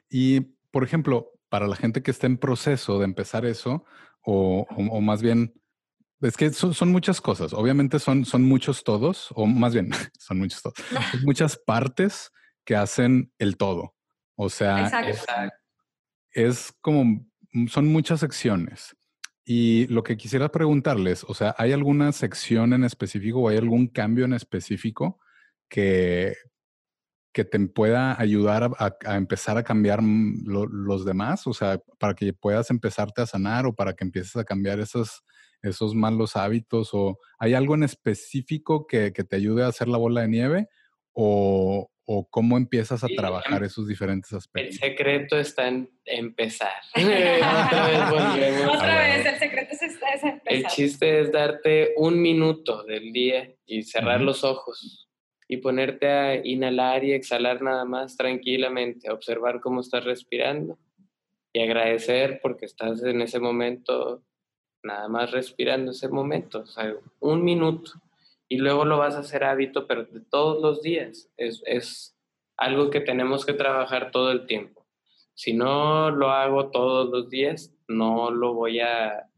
[0.10, 0.42] Y,
[0.72, 3.86] por ejemplo, para la gente que está en proceso de empezar eso,
[4.24, 4.66] o,
[5.02, 5.54] más bien,
[6.22, 7.54] es que son, muchas cosas.
[7.54, 10.76] Obviamente son, son muchos todos, o más bien, son muchos todos.
[11.24, 12.32] muchas partes
[12.66, 13.96] que hacen el todo.
[14.36, 15.24] O sea, es
[16.82, 17.26] como
[17.68, 18.96] son muchas secciones.
[19.44, 23.88] Y lo que quisiera preguntarles, o sea, ¿hay alguna sección en específico o hay algún
[23.88, 25.20] cambio en específico
[25.68, 26.36] que,
[27.34, 31.48] que te pueda ayudar a, empezar a cambiar los demás?
[31.48, 35.24] O sea, para que puedas empezarte a sanar o para que empieces a cambiar esos,
[35.64, 39.98] esos malos hábitos o hay algo en específico que, que te ayude a hacer la
[39.98, 40.68] bola de nieve
[41.14, 44.76] o, o cómo empiezas a trabajar esos diferentes aspectos?
[44.76, 46.82] El secreto está en empezar.
[46.94, 47.86] Otra
[49.00, 50.42] vez, el secreto es, empezar.
[50.46, 55.08] El chiste es darte un minuto del día y cerrar los ojos
[55.48, 60.78] y ponerte a inhalar y exhalar nada más tranquilamente, observar cómo estás respirando
[61.54, 64.22] y agradecer porque estás en ese momento,
[64.84, 67.92] nada más respirando ese momento, o sea, un minuto
[68.52, 71.32] y luego lo vas a hacer hábito, pero de todos los días.
[71.38, 72.18] Es, es
[72.58, 74.86] algo que tenemos que trabajar todo el tiempo.
[75.34, 79.30] Si no lo hago todos los días, no lo voy a,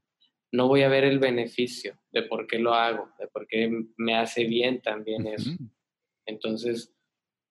[0.52, 4.16] no voy a ver el beneficio de por qué lo hago, de por qué me
[4.16, 5.52] hace bien también eso.
[6.26, 6.92] Entonces,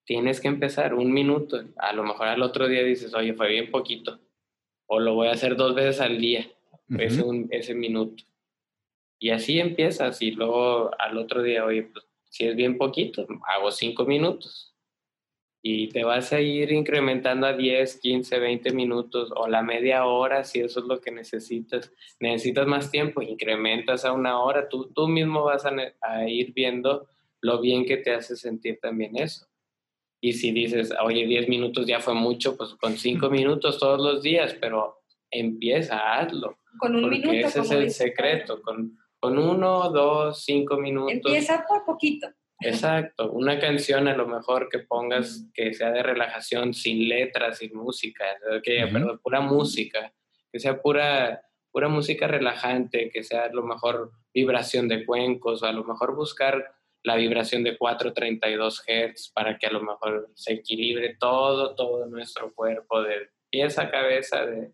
[0.05, 1.63] tienes que empezar un minuto.
[1.77, 4.19] A lo mejor al otro día dices, oye, fue bien poquito.
[4.87, 6.45] O lo voy a hacer dos veces al día,
[6.99, 8.25] ese, ese minuto.
[9.23, 13.71] Y así empiezas y luego al otro día, oye, pues si es bien poquito, hago
[13.71, 14.75] cinco minutos.
[15.63, 20.43] Y te vas a ir incrementando a 10, 15, 20 minutos o la media hora
[20.43, 21.93] si eso es lo que necesitas.
[22.19, 24.69] Necesitas más tiempo, incrementas a una hora.
[24.69, 27.07] Tú, tú mismo vas a, a ir viendo
[27.41, 29.47] lo bien que te hace sentir también eso.
[30.21, 34.21] Y si dices, oye, 10 minutos ya fue mucho, pues con 5 minutos todos los
[34.21, 34.97] días, pero
[35.31, 36.59] empieza, hazlo.
[36.77, 38.61] Con un porque Ese es el secreto.
[38.63, 41.13] Con, con uno, dos, cinco minutos.
[41.15, 42.27] Empieza por poquito.
[42.59, 47.73] Exacto, una canción a lo mejor que pongas que sea de relajación, sin letras, sin
[47.73, 48.25] música,
[48.65, 50.13] que, perdón, pura música,
[50.51, 55.67] que sea pura, pura música relajante, que sea a lo mejor vibración de cuencos, o
[55.67, 60.55] a lo mejor buscar la vibración de 432 Hz para que a lo mejor se
[60.55, 64.73] equilibre todo, todo nuestro cuerpo, de pies a cabeza, de,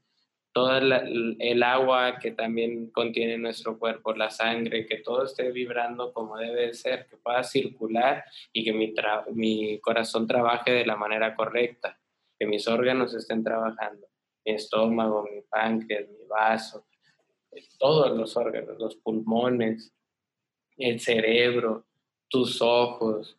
[0.59, 6.36] todo el, agua que también contiene nuestro cuerpo, la sangre, que todo esté vibrando como
[6.36, 8.92] debe ser, que pueda circular y que mi,
[9.34, 11.96] mi corazón trabaje de la manera correcta,
[12.36, 14.09] que mis órganos estén trabajando,
[14.44, 16.88] mi estómago, mi páncreas, mi vaso,
[17.78, 19.94] todos los órganos, los pulmones,
[20.76, 21.86] el cerebro,
[22.26, 23.38] tus ojos,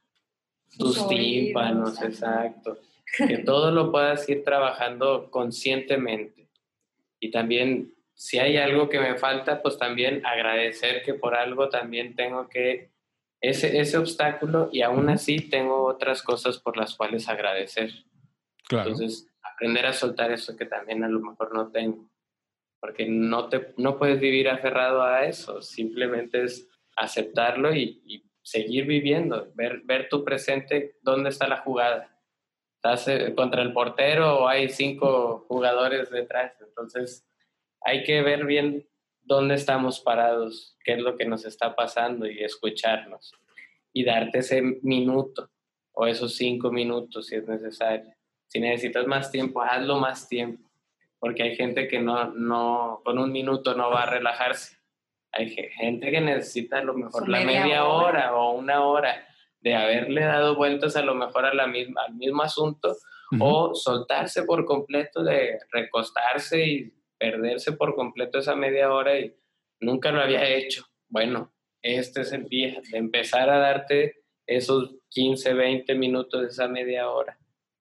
[0.77, 2.77] tus tímpanos, exacto.
[3.17, 6.38] Que todo lo puedas ir trabajando conscientemente
[7.19, 12.15] y también si hay algo que me falta, pues también agradecer que por algo también
[12.15, 12.91] tengo que
[13.41, 17.91] ese, ese obstáculo y aún así tengo otras cosas por las cuales agradecer.
[18.67, 18.89] Claro.
[18.89, 22.09] Entonces, aprender a soltar eso que también a lo mejor no tengo,
[22.81, 26.67] porque no, te, no puedes vivir aferrado a eso, simplemente es
[26.97, 32.18] aceptarlo y, y seguir viviendo, ver, ver tu presente, dónde está la jugada
[32.81, 36.53] estás contra el portero o hay cinco jugadores detrás.
[36.61, 37.27] Entonces,
[37.81, 38.87] hay que ver bien
[39.21, 43.33] dónde estamos parados, qué es lo que nos está pasando y escucharnos.
[43.91, 45.49] Y darte ese minuto
[45.91, 48.13] o esos cinco minutos si es necesario.
[48.47, 50.69] Si necesitas más tiempo, hazlo más tiempo.
[51.19, 54.77] Porque hay gente que no, no, con un minuto no va a relajarse.
[55.31, 59.27] Hay gente que necesita a lo mejor la media, hora o una hora
[59.61, 62.95] de haberle dado vueltas a lo mejor a la misma, al mismo asunto
[63.39, 69.35] o soltarse por completo, de recostarse y perderse por completo esa media hora y
[69.79, 70.85] nunca lo había hecho.
[71.07, 76.67] Bueno, este es el día de empezar a darte esos 15, 20 minutos de esa
[76.67, 77.38] media hora.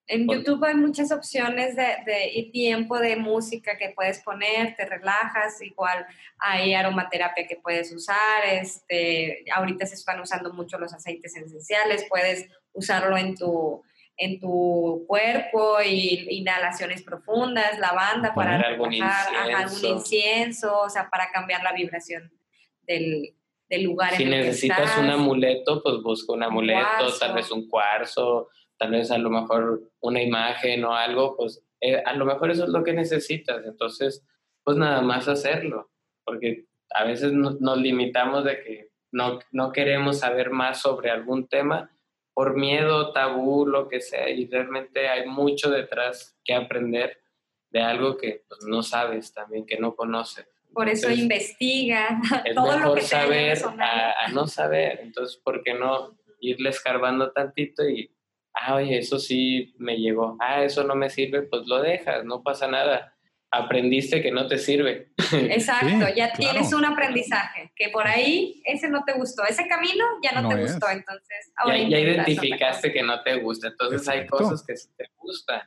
[0.09, 5.61] En YouTube hay muchas opciones de, de, tiempo de música que puedes poner, te relajas,
[5.61, 6.07] igual
[6.39, 12.49] hay aromaterapia que puedes usar, este, ahorita se están usando mucho los aceites esenciales, puedes
[12.73, 13.83] usarlo en tu,
[14.17, 19.57] en tu cuerpo y inhalaciones profundas, lavanda para algún incienso.
[19.57, 22.33] algún incienso, o sea, para cambiar la vibración
[22.83, 23.35] del,
[23.69, 27.51] del lugar si en el que necesitas un amuleto, pues busca un amuleto, tal vez
[27.51, 28.49] un cuarzo,
[28.79, 32.65] tal vez a lo mejor una imagen o algo, pues eh, a lo mejor eso
[32.65, 33.65] es lo que necesitas.
[33.65, 34.25] Entonces,
[34.65, 35.91] pues nada más hacerlo,
[36.25, 41.91] porque a veces nos limitamos de que no, no queremos saber más sobre algún tema
[42.35, 47.19] por miedo, tabú, lo que sea, y realmente hay mucho detrás que aprender
[47.71, 50.47] de algo que pues, no sabes también, que no conoces.
[50.73, 55.01] Por eso investiga es todo lo que saber a, a, no saber.
[55.03, 58.11] Entonces, ¿por qué no irle escarbando tantito y
[58.61, 62.43] ah, oye, eso sí me llegó, ah, eso no me sirve, pues lo dejas, no
[62.43, 63.15] pasa nada.
[63.51, 65.13] aprendiste que no te sirve.
[65.33, 70.41] Exacto, ya tienes un aprendizaje, que por ahí ese no te gustó, ese camino ya
[70.41, 74.77] no, te gustó, entonces ahora ya, identificaste que no te gusta, entonces hay cosas que
[74.77, 75.63] sí te gustan,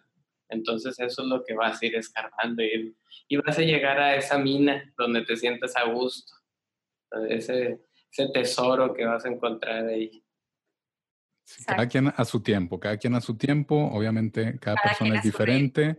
[0.50, 2.96] entonces eso es lo que vas a ir escarbando y,
[3.28, 6.34] y vas a llegar a esa mina donde te sientes a gusto,
[7.30, 7.80] ese,
[8.12, 10.24] ese tesoro que vas a encontrar ahí.
[11.66, 15.98] Cada quien a su tiempo, cada quien a su tiempo, obviamente cada, persona es diferente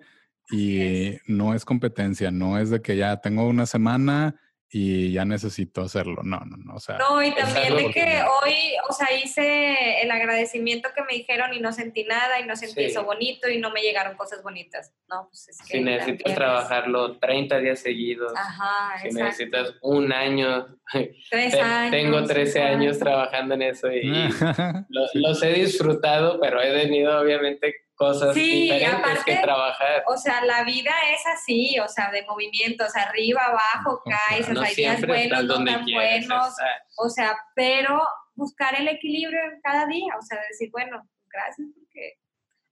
[0.51, 4.37] y no es competencia, no es de que ya tengo una semana
[4.75, 6.23] y ya necesito hacerlo.
[6.25, 6.77] No, no, no.
[6.77, 8.55] O sea, no, y también de que hoy,
[8.89, 12.85] o sea, hice el agradecimiento que me dijeron y no sentí nada y no sentí
[12.85, 14.95] eso bonito y no me llegaron cosas bonitas.
[15.11, 15.77] No, pues es que.
[15.77, 18.33] Si necesitas trabajarlo 30 días seguidos.
[18.35, 20.79] Ajá, Si necesitas un año.
[21.31, 21.91] Tres años.
[21.91, 24.11] Tengo 13 años trabajando en eso y
[24.89, 30.05] los he disfrutado, pero he tenido obviamente cosas diferentes que trabajar.
[30.07, 34.63] O sea, la vida es así, o sea, de movimientos, arriba, abajo, caes, o sea,
[34.65, 36.55] hay días buenos, no tan buenos,
[36.97, 38.03] o sea, pero
[38.35, 42.19] buscar el equilibrio en cada día, o sea, decir, bueno, gracias porque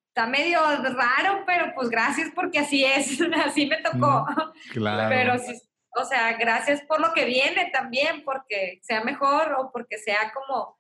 [0.08, 4.26] está medio raro, pero pues gracias porque así es, así me tocó.
[4.72, 5.08] claro.
[5.08, 5.54] Pero sí,
[5.96, 10.79] o sea, gracias por lo que viene también, porque sea mejor o porque sea como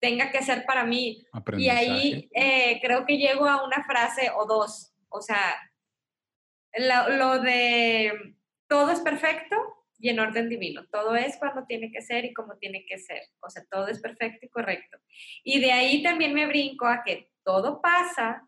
[0.00, 1.26] tenga que ser para mí.
[1.56, 4.92] Y ahí eh, creo que llego a una frase o dos.
[5.08, 5.54] O sea,
[6.74, 8.36] lo, de
[8.68, 9.56] todo es perfecto
[9.98, 10.86] y en orden divino.
[10.90, 13.22] Todo es cuando tiene que ser y como tiene que ser.
[13.40, 14.98] O sea, todo es perfecto y correcto.
[15.42, 18.46] Y de ahí también me brinco a que todo pasa,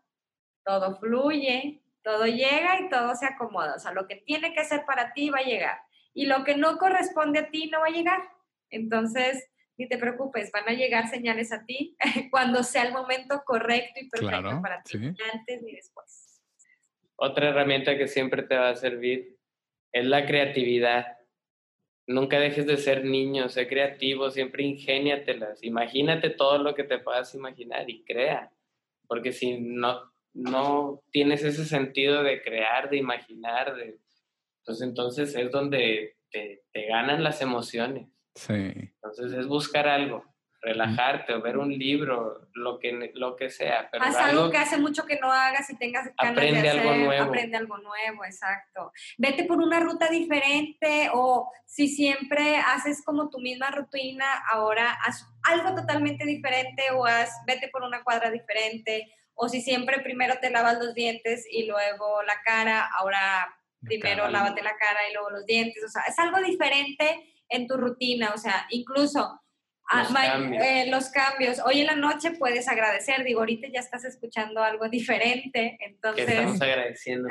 [0.63, 3.75] todo fluye, todo llega y todo se acomoda.
[3.75, 5.79] O sea, lo que tiene que ser para ti va a llegar.
[6.13, 8.21] Y lo que no corresponde a ti no va a llegar.
[8.69, 11.95] Entonces, ni te preocupes, van a llegar señales a ti
[12.31, 16.43] cuando sea el momento correcto y perfecto para ti, ni antes ni después.
[17.15, 19.37] Otra herramienta que siempre te va a servir
[19.93, 21.17] es la creatividad.
[22.07, 25.63] Nunca dejes de ser niño, sé creativo, siempre ingéniatelas.
[25.63, 28.51] Imagínate todo lo que te puedas imaginar y crea.
[29.07, 33.97] Porque si no, no tienes ese sentido de crear, de imaginar, de,
[34.65, 38.09] pues entonces es donde te ganan las emociones.
[38.39, 38.89] Sí.
[39.03, 40.23] Entonces es buscar algo,
[40.61, 43.89] relajarte o ver un libro, lo que, lo que sea.
[43.99, 46.95] Haz algo, que hace mucho que no hagas y tengas ganas aprende de hacer, algo
[46.95, 47.23] nuevo.
[47.25, 48.93] Aprende algo nuevo, exacto.
[49.17, 55.27] Vete por una ruta diferente o si siempre haces como tu misma rutina, ahora haz
[55.43, 59.13] algo totalmente diferente o haz, vete por una cuadra diferente.
[59.33, 64.61] O si siempre primero te lavas los dientes y luego la cara, ahora primero lávate
[64.61, 65.83] la cara y luego los dientes.
[65.83, 69.41] O sea, es algo diferente en tu rutina, o sea, incluso
[69.89, 70.03] ah,
[70.87, 71.59] los, cambios.
[71.65, 76.25] Hoy en la noche puedes agradecer, digo, ahorita ya estás escuchando algo diferente, entonces...
[76.25, 77.29] Que estamos agradeciendo,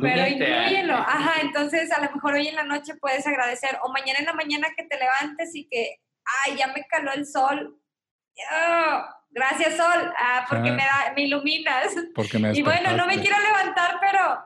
[0.00, 4.18] pero incluyelo, ajá, entonces a lo mejor hoy en la noche puedes agradecer, o mañana
[4.18, 6.00] en la mañana que te levantes y que,
[6.44, 7.78] ay, ya me caló el sol,
[9.30, 11.94] gracias sol, ah, porque me, da, me iluminas.
[12.14, 14.42] Porque me y bueno, no me quiero levantar, pero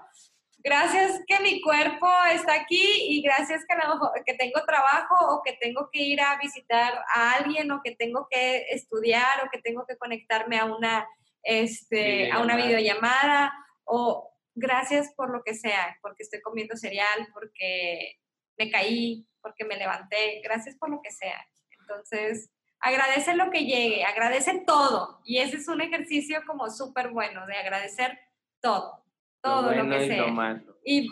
[0.62, 3.76] gracias que mi cuerpo está aquí y gracias que,
[4.24, 8.26] que tengo trabajo o que tengo que ir a visitar a alguien o que tengo
[8.30, 11.06] que estudiar o que tengo que conectarme a una,
[11.42, 13.52] este, a una videollamada
[13.84, 18.20] o gracias por lo que sea, porque estoy comiendo cereal, porque
[18.58, 21.44] me caí, porque me levanté, gracias por lo que sea.
[21.80, 25.20] Entonces, agradece lo que llegue, agradece todo.
[25.24, 28.18] Y ese es un ejercicio como súper bueno, de agradecer
[28.60, 29.01] todo
[29.42, 30.62] todo lo, que sea.
[30.84, 31.08] Y,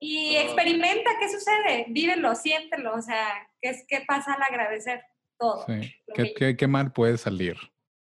[0.00, 5.02] y, experimenta qué sucede, vívelo, siéntelo, o sea, qué, es, qué pasa al agradecer
[5.38, 5.66] todo.
[6.14, 7.56] ¿Qué, ¿Qué, mal puede salir?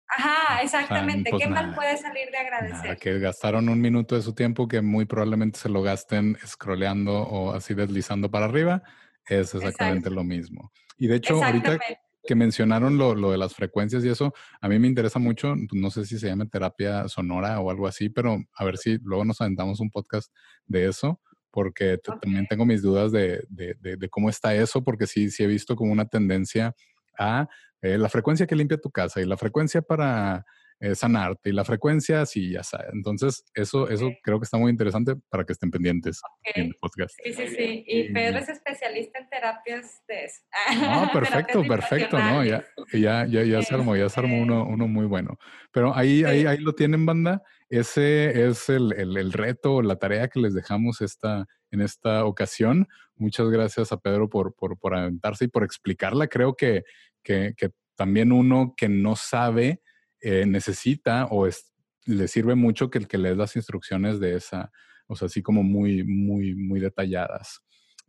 [0.07, 1.29] Ajá, exactamente.
[1.29, 2.97] Pues ¿Qué mal puede salir de agradecer?
[2.97, 7.53] que gastaron un minuto de su tiempo que muy probablemente se lo gasten scrolleando o
[7.53, 8.83] así deslizando para arriba.
[9.25, 10.71] Es exactamente lo mismo.
[10.97, 11.79] Y de hecho, ahorita
[12.23, 15.89] que mencionaron lo, lo, de las frecuencias y eso, a mí me interesa mucho, no
[15.89, 19.41] sé si se llama terapia sonora o algo así, pero a ver si luego nos
[19.41, 20.31] aventamos un podcast
[20.67, 21.19] de eso,
[21.49, 25.47] porque también tengo mis dudas de, de, de, cómo está eso, porque sí, sí he
[25.47, 26.75] visto como una tendencia
[27.17, 27.47] a
[27.81, 30.45] eh, la frecuencia que limpia tu casa y la frecuencia para
[30.81, 32.87] eh, sanarte y la frecuencia, sí, ya sabes.
[32.91, 36.19] Entonces, eso, eso creo que está muy interesante para que estén pendientes
[36.55, 37.15] en el podcast.
[37.23, 37.83] Sí, sí, sí.
[37.85, 40.41] Y Pedro es especialista en terapias de eso.
[40.67, 42.43] Ah, perfecto, perfecto, ¿no?
[42.43, 45.37] Ya, ya, ya, ya se armó, ya se armó uno, uno muy bueno.
[45.71, 47.43] Pero ahí, ahí, ahí lo tienen, banda.
[47.69, 52.87] Ese es el, el, el reto, la tarea que les dejamos esta, en esta ocasión.
[53.15, 56.27] Muchas gracias a Pedro por, por, por aventarse y por explicarla.
[56.27, 56.85] Creo que,
[57.21, 59.79] que, que también uno que no sabe
[60.21, 61.73] eh, necesita o es,
[62.05, 64.71] le sirve mucho que el que lees las instrucciones de esa,
[65.07, 67.61] o sea, así como muy, muy, muy detalladas.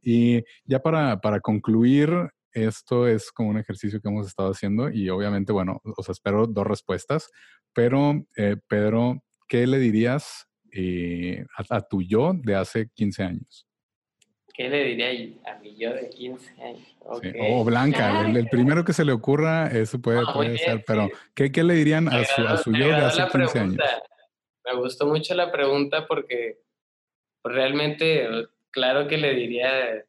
[0.03, 2.11] Y ya para, para concluir,
[2.53, 6.47] esto es como un ejercicio que hemos estado haciendo y obviamente, bueno, o sea, espero
[6.47, 7.31] dos respuestas,
[7.73, 13.67] pero eh, Pedro, ¿qué le dirías eh, a, tu yo de hace 15 años?
[14.55, 15.09] ¿Qué le diría
[15.51, 16.97] a mi yo de 15 años?
[17.01, 21.51] O Blanca, el, primero que se le ocurra, eso puede, ah, puede ser, pero ¿qué,
[21.51, 23.77] ¿qué, le dirían a su, a su yo de hace 15 años?
[24.65, 26.59] Me gustó mucho la pregunta porque
[27.43, 28.29] realmente,
[28.71, 30.05] claro que le diría, eh,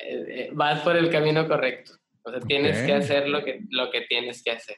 [0.00, 1.92] eh, vas por el camino correcto.
[2.22, 4.76] O sea, tienes que hacer lo que, lo que tienes que hacer.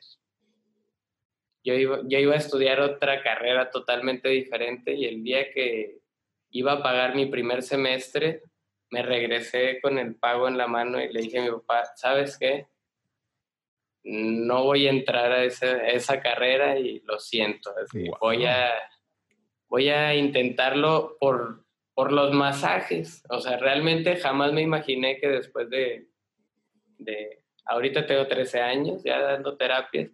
[1.64, 5.99] Yo iba, yo iba a estudiar otra carrera totalmente diferente y el día que
[6.50, 8.42] iba a pagar mi primer semestre,
[8.90, 12.36] me regresé con el pago en la mano y le dije a mi papá, ¿sabes
[12.38, 12.66] qué?
[14.02, 17.72] No voy a entrar a, esa carrera y lo siento.
[18.20, 18.72] Voy, a,
[19.68, 21.64] voy a intentarlo por,
[21.94, 23.22] por los masajes.
[23.28, 26.08] O sea, realmente jamás me imaginé que después de,
[26.98, 30.10] de ahorita tengo 13 años ya dando terapias,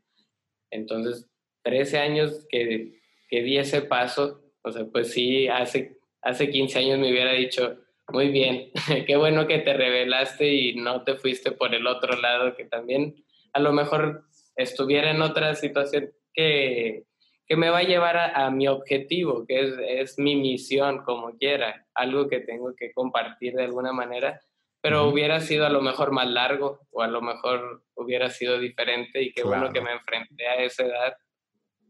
[0.70, 1.28] entonces
[1.62, 6.98] 13 años que, que di ese paso, o sea, pues sí, hace hace 15 años
[6.98, 7.78] me hubiera dicho,
[8.08, 8.70] muy bien,
[9.06, 13.14] qué bueno que te revelaste y no te fuiste por el otro lado, que también
[13.52, 14.24] a lo mejor
[14.56, 17.04] estuviera en otra situación que,
[17.46, 21.86] que me va a llevar a, mi objetivo, que es, es, mi misión, como quiera,
[21.94, 24.40] algo que tengo que compartir de alguna manera,
[24.80, 29.22] pero hubiera sido a lo mejor más largo o a lo mejor hubiera sido diferente
[29.22, 31.16] y qué bueno que me enfrenté a esa edad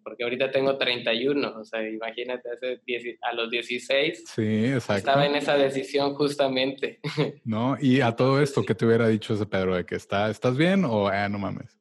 [0.06, 2.80] porque ahorita tengo 31, o sea, imagínate, hace
[3.22, 4.98] a los 16 sí, exacto.
[4.98, 7.00] estaba en esa decisión justamente.
[7.44, 9.74] No, y a todo esto, ¿qué te hubiera dicho ese Pedro?
[9.74, 11.76] ¿De que está, estás bien o eh, no mames?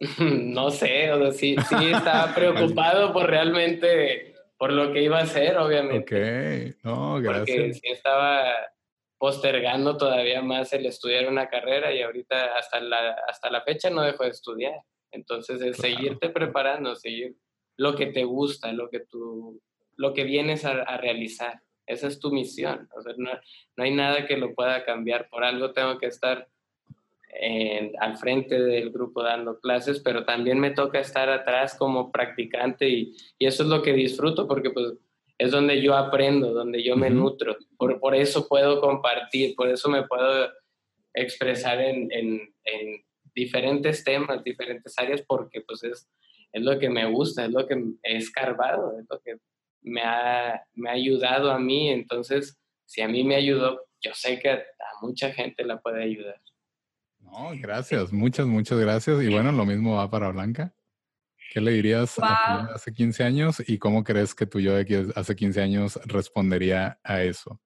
[0.18, 5.22] no sé, o sea, sí, sí estaba preocupado por realmente, por lo que iba a
[5.22, 6.74] hacer, obviamente.
[6.74, 7.56] Ok, no, gracias.
[7.56, 8.44] Porque sí estaba
[9.18, 14.02] postergando todavía más el estudiar una carrera y ahorita hasta la, hasta la fecha no
[14.02, 14.74] dejo de estudiar.
[15.16, 17.34] Entonces, es seguirte preparando, seguir
[17.76, 19.60] lo que te gusta, lo que, tú,
[19.96, 21.60] lo que vienes a, realizar.
[21.86, 22.88] Esa es tu misión.
[23.16, 23.30] no,
[23.76, 25.28] hay nada que lo pueda cambiar.
[25.28, 26.48] Por algo tengo que estar
[28.00, 33.14] al frente del grupo dando clases, pero también me toca estar atrás como practicante y,
[33.38, 34.94] eso es lo que disfruto porque pues
[35.38, 37.56] es donde yo aprendo, donde yo me nutro.
[37.76, 40.50] Por, por, eso puedo compartir, por eso me puedo
[41.12, 43.04] expresar en, en,
[43.36, 46.08] diferentes temas, diferentes áreas, porque pues es,
[46.52, 49.36] es lo que me gusta, es lo que he escarbado, es lo que
[49.82, 51.90] me ha, me ha ayudado a mí.
[51.90, 54.62] Entonces, si a mí me ayudó, yo sé que a
[55.02, 56.40] mucha gente la puede ayudar.
[57.20, 59.22] No, gracias, muchas, muchas gracias.
[59.22, 60.74] Y bueno, lo mismo va para Blanca.
[61.52, 65.36] ¿Qué le dirías a hace 15 años y cómo crees que tu yo de hace
[65.36, 67.60] 15 años respondería a eso?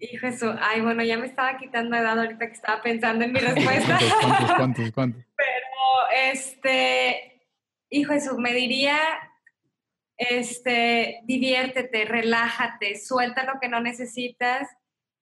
[0.00, 3.40] Hijo eso, ay, bueno, ya me estaba quitando edad ahorita que estaba pensando en mi
[3.40, 3.98] respuesta.
[4.20, 5.24] ¿Cuántos, cuántos, cuántos?
[5.36, 7.42] Pero, este,
[7.90, 8.98] hijo eso, me diría,
[10.16, 14.68] este, diviértete, relájate, suelta lo que no necesitas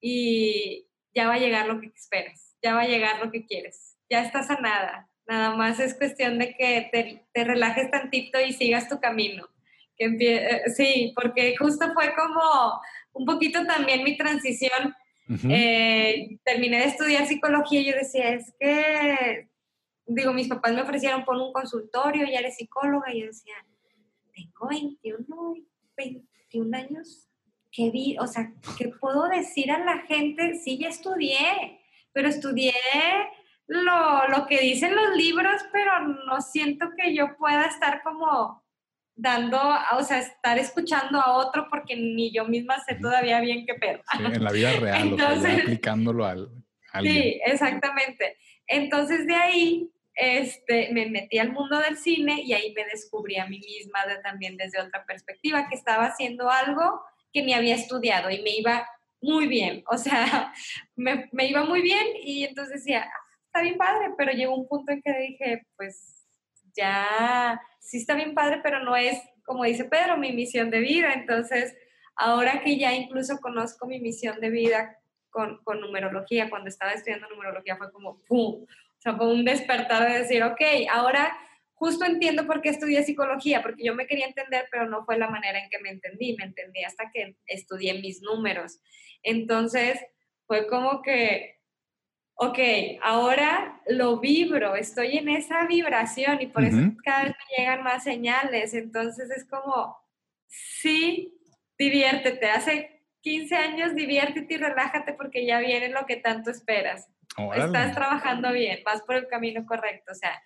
[0.01, 3.97] y ya va a llegar lo que esperas, ya va a llegar lo que quieres,
[4.11, 5.11] ya estás a nada.
[5.27, 9.49] Nada más es cuestión de que te, te relajes tantito y sigas tu camino.
[9.97, 12.81] Que eh, sí, porque justo fue como
[13.13, 14.95] un poquito también mi transición.
[15.49, 19.49] Eh, terminé de estudiar psicología y yo decía, es que,
[20.07, 23.55] digo, mis papás me ofrecieron por un consultorio, ya eres psicóloga, y yo decía,
[24.33, 25.55] tengo 21,
[25.97, 27.29] 21 años,
[27.73, 28.17] ¿qué vi?
[28.21, 30.55] O sea, ¿qué puedo decir a la gente?
[30.55, 31.81] Sí, ya estudié,
[32.13, 32.75] pero estudié
[33.67, 38.63] lo, lo que dicen los libros, pero no siento que yo pueda estar como
[39.17, 39.59] dando,
[39.93, 44.03] o sea, estar escuchando a otro porque ni yo misma sé todavía bien qué pedo.
[44.17, 46.51] Sí, en la vida real, Entonces, aplicándolo al,
[47.03, 48.37] Sí, exactamente.
[48.67, 53.47] Entonces de ahí este, me metí al mundo del cine y ahí me descubrí a
[53.47, 57.01] mí misma también desde otra perspectiva, que estaba haciendo algo
[57.33, 58.89] que ni había estudiado y me iba
[59.21, 60.53] muy bien, o sea,
[60.95, 64.69] me, me iba muy bien y entonces decía, ah, está bien padre, pero llegó un
[64.69, 66.16] punto en que dije, pues
[66.77, 71.13] ya sí está bien padre, pero no es, como dice Pedro, mi misión de vida.
[71.15, 71.77] Entonces,
[72.17, 74.99] ahora que ya incluso conozco mi misión de vida
[75.31, 78.65] con, con numerología, cuando estaba estudiando numerología fue como, ¡pum!
[78.65, 81.37] O sea, fue un despertar de decir, ok, ahora
[81.75, 85.29] justo entiendo por qué estudié psicología, porque yo me quería entender, pero no fue la
[85.29, 88.81] manera en que me entendí, me entendí hasta que estudié mis números.
[89.23, 90.01] Entonces,
[90.47, 91.56] fue como que
[92.37, 92.59] ok,
[93.03, 98.05] ahora lo vibro, estoy en esa vibración y por eso cada vez me llegan más
[98.05, 98.75] señales.
[98.75, 99.97] Entonces es como,
[100.47, 101.35] sí,
[101.79, 107.09] diviértete, hace 15 años diviértete y relájate porque ya viene lo que tanto esperas.
[107.55, 110.41] Estás trabajando bien, vas por el camino correcto, o sea,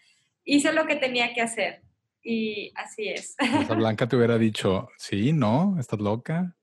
[0.45, 1.83] hice lo que tenía que hacer
[2.23, 3.37] y así es.
[3.39, 6.57] Esa Blanca te hubiera dicho, sí, no, estás loca.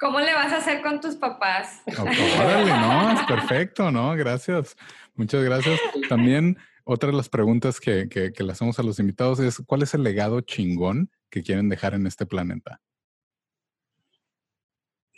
[0.00, 1.82] ¿Cómo le vas a hacer con tus papás?
[1.86, 4.16] Órale, no, es perfecto, ¿no?
[4.16, 4.74] Gracias.
[5.14, 5.78] Muchas gracias.
[6.08, 9.92] También otra de las preguntas que, que, le hacemos a los invitados es, ¿cuál es
[9.92, 12.80] el legado chingón que quieren dejar en este planeta?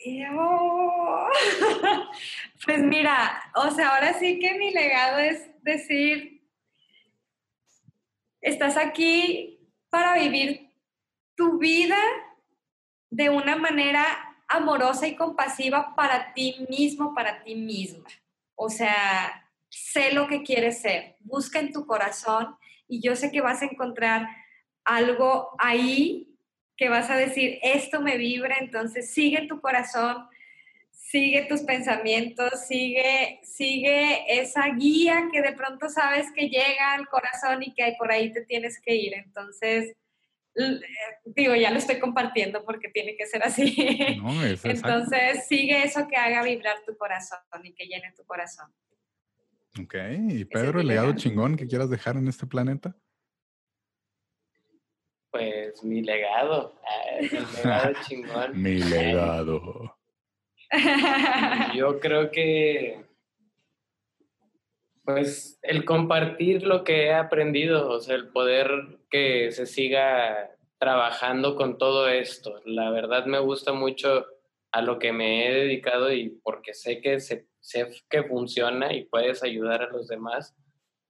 [2.67, 6.45] pues mira, o sea, ahora sí que mi legado es decir,
[8.41, 10.73] estás aquí para vivir
[11.37, 11.99] tu vida
[13.11, 18.05] de una manera amorosa y compasiva para ti mismo, para ti misma.
[18.55, 22.57] O sea, sé lo que quieres ser, busca en tu corazón
[22.87, 24.29] y yo sé que vas a encontrar
[24.85, 26.29] algo ahí
[26.77, 30.27] que vas a decir, esto me vibra, entonces sigue tu corazón,
[30.91, 37.63] sigue tus pensamientos, sigue, sigue esa guía que de pronto sabes que llega al corazón
[37.63, 39.15] y que por ahí te tienes que ir.
[39.15, 39.95] Entonces,
[41.25, 43.75] digo, ya lo estoy compartiendo porque tiene que ser así.
[44.65, 48.73] Entonces, sigue eso que haga vibrar tu corazón y que llene tu corazón.
[49.81, 49.95] Ok,
[50.29, 52.95] y Pedro, el legado chingón que quieras dejar en este planeta.
[55.31, 56.79] Pues mi legado,
[57.19, 57.31] el
[57.65, 58.63] legado chingón.
[58.63, 59.99] mi legado.
[61.75, 63.12] Yo creo que
[65.05, 68.71] pues el compartir lo que he aprendido, o sea, el poder
[69.11, 72.61] que se siga trabajando con todo esto.
[72.65, 74.27] La verdad me gusta mucho
[74.73, 77.47] a lo que me he dedicado y porque sé que, sé
[78.09, 80.57] que funciona y puedes ayudar a los demás,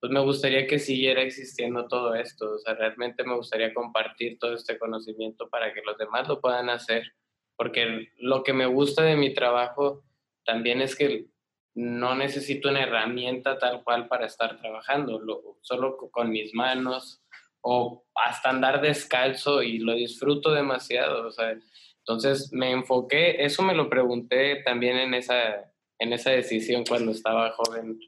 [0.00, 2.52] pues me gustaría que siguiera existiendo todo esto.
[2.54, 6.70] O sea, realmente me gustaría compartir todo este conocimiento para que los demás lo puedan
[6.70, 7.12] hacer.
[7.56, 10.02] Porque lo que me gusta de mi trabajo
[10.44, 11.26] también es que
[11.74, 15.20] no necesito una herramienta tal cual para estar trabajando,
[15.60, 17.22] solo con mis manos
[17.62, 21.30] o hasta andar descalzo y lo disfruto demasiado.
[21.98, 27.52] entonces me enfoqué, eso me lo pregunté también en esa, en esa decisión cuando estaba
[27.52, 27.98] joven,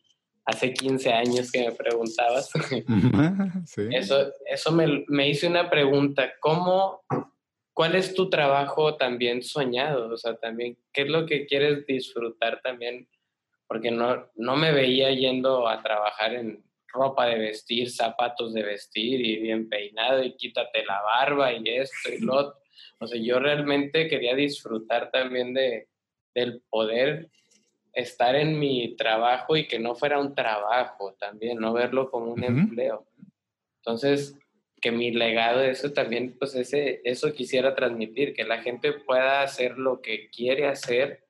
[0.44, 2.50] hace 15 años que me preguntabas.
[3.90, 7.02] Eso, eso me, me hice una pregunta, ¿cómo,
[7.72, 10.12] cuál es tu trabajo también soñado?
[10.12, 13.08] O sea, también, ¿qué es lo que quieres disfrutar también?
[13.66, 16.64] Porque no, no me veía yendo a trabajar en
[16.94, 22.12] ropa de vestir, zapatos de vestir y bien peinado y quítate la barba y esto
[22.12, 22.60] y lo otro.
[23.00, 25.88] O sea, yo realmente quería disfrutar también de,
[26.34, 27.30] del poder
[27.92, 32.42] estar en mi trabajo y que no fuera un trabajo también, no verlo como un
[32.42, 33.06] empleo.
[33.78, 34.36] Entonces,
[34.80, 39.78] que mi legado, eso también, pues ese, eso quisiera transmitir, que la gente pueda hacer
[39.78, 41.23] lo que quiere hacer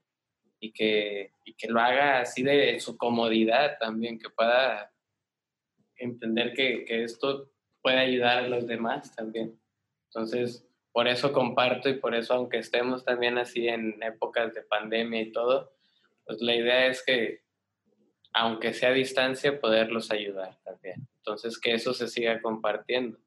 [0.65, 4.91] y que, que lo haga así de su comodidad también, que pueda
[5.97, 7.51] entender que, esto
[7.83, 9.61] puede ayudar a los demás también.
[10.07, 15.21] Entonces, por eso comparto y por eso, aunque estemos también así en épocas de pandemia
[15.21, 15.75] y todo,
[16.25, 17.43] pues la idea es que,
[18.33, 21.07] aunque sea a distancia, poderlos ayudar también.
[21.19, 23.19] Entonces, que eso se siga compartiendo,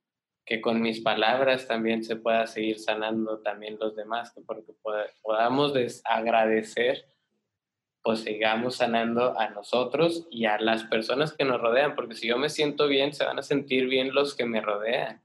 [0.44, 4.74] que con mis palabras también se pueda seguir sanando también los demás, que porque
[5.22, 5.74] podamos
[6.04, 7.06] agradecer
[8.08, 12.38] pues sigamos sanando a nosotros y a las personas que nos rodean, porque si yo
[12.38, 15.22] me siento bien, se van a sentir bien los que me rodean.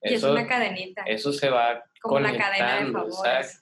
[0.00, 1.02] y es una cadenita.
[1.02, 3.60] Eso se va como la cadena de favores.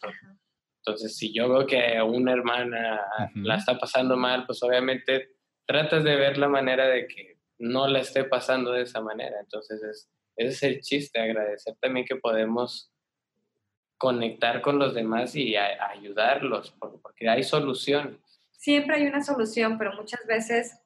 [0.84, 3.00] Entonces, si yo veo que una hermana
[3.34, 5.30] la está pasando mal, pues obviamente
[5.66, 9.40] tratas de ver la manera de que no la esté pasando de esa manera.
[9.40, 12.92] Entonces, es, ese es el chiste, agradecer también que podemos
[13.98, 18.16] conectar con los demás y ayudarlos, porque hay soluciones.
[18.52, 20.78] Siempre hay una solución, pero muchas veces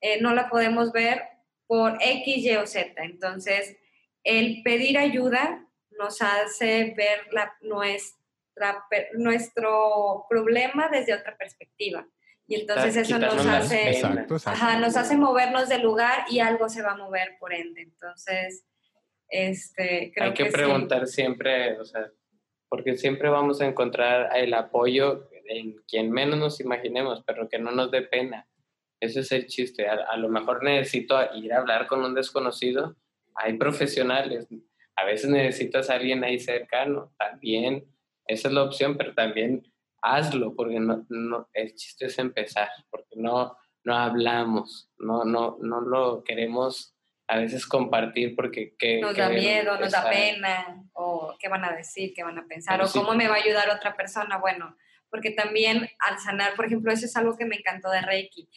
[0.00, 1.22] eh, no la podemos ver
[1.66, 3.02] por X, Y o Z.
[3.02, 3.76] Entonces,
[4.24, 5.66] el pedir ayuda
[5.98, 8.84] nos hace ver la, nuestra,
[9.14, 12.06] nuestro problema desde otra perspectiva.
[12.46, 14.02] Y entonces eso nos hace,
[14.80, 17.82] nos hace movernos del lugar y algo se va a mover por ende.
[17.82, 18.64] Entonces,
[19.28, 22.10] este, creo Hay que, preguntar siempre, o sea,
[22.70, 27.72] porque siempre vamos a encontrar el apoyo en quien menos nos imaginemos, pero que no
[27.72, 28.48] nos dé pena.
[29.00, 29.88] Ese es el chiste.
[29.88, 32.96] A, lo mejor necesito ir a hablar con un desconocido.
[33.34, 34.46] Hay profesionales.
[34.94, 37.12] A veces necesitas a alguien ahí cercano.
[37.18, 37.84] También,
[38.26, 39.64] esa es la opción, pero también
[40.00, 45.80] hazlo, porque no, no, el chiste es empezar, porque no, no hablamos, no, no, no
[45.80, 46.94] lo queremos
[47.30, 51.72] a veces compartir porque que, nos da miedo, nos da pena, o qué van a
[51.72, 54.38] decir, qué van a pensar, o cómo me va a ayudar otra persona.
[54.38, 54.76] Bueno,
[55.10, 58.48] porque también al sanar, por ejemplo, eso es algo que me encantó de Reiki.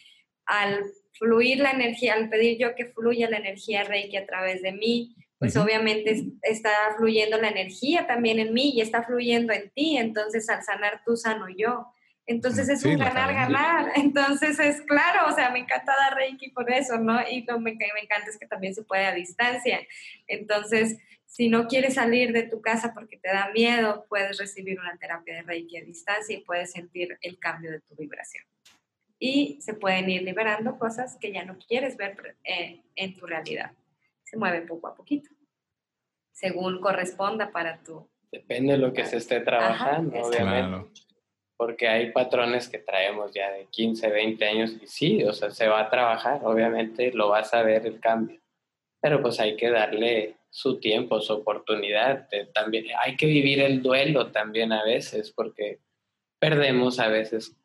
[0.46, 0.82] Al
[1.12, 5.14] fluir la energía, al pedir yo que fluya la energía Reiki a través de mí,
[5.38, 9.98] pues obviamente está fluyendo la energía también en mí y está fluyendo en ti.
[9.98, 11.86] Entonces, al sanar tú, sano yo.
[12.26, 13.92] Entonces es un ganar-ganar.
[13.96, 17.20] Entonces es claro, o sea, me encanta dar Reiki por eso, ¿no?
[17.28, 19.80] Y lo que me encanta es que también se puede a distancia.
[20.26, 24.96] Entonces, si no quieres salir de tu casa porque te da miedo, puedes recibir una
[24.96, 28.44] terapia de Reiki a distancia y puedes sentir el cambio de tu vibración.
[29.18, 33.72] Y se pueden ir liberando cosas que ya no quieres ver eh, en tu realidad.
[34.24, 35.30] Se mueve poco a poquito,
[36.32, 38.08] según corresponda para tu...
[38.32, 40.88] Depende de lo que se esté trabajando, obviamente
[41.56, 45.68] porque hay patrones que traemos ya de 15, 20 años y sí, o sea, se
[45.68, 48.40] va a trabajar, obviamente lo vas a ver el cambio,
[49.00, 54.30] pero pues hay que darle su tiempo, su oportunidad, también hay que vivir el duelo
[54.30, 55.80] también a veces, porque
[56.38, 57.56] perdemos a veces.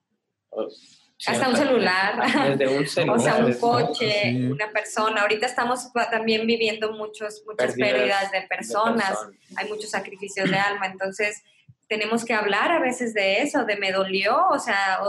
[0.50, 5.22] Pues, hasta un celular, un celular, o sea, un coche, una persona.
[5.22, 9.10] Ahorita estamos también viviendo muchos, muchas pérdidas, de, personas.
[9.10, 11.44] de personas, hay muchos sacrificios de alma, entonces
[11.90, 15.00] tenemos que hablar a veces de eso, de me dolió, o sea,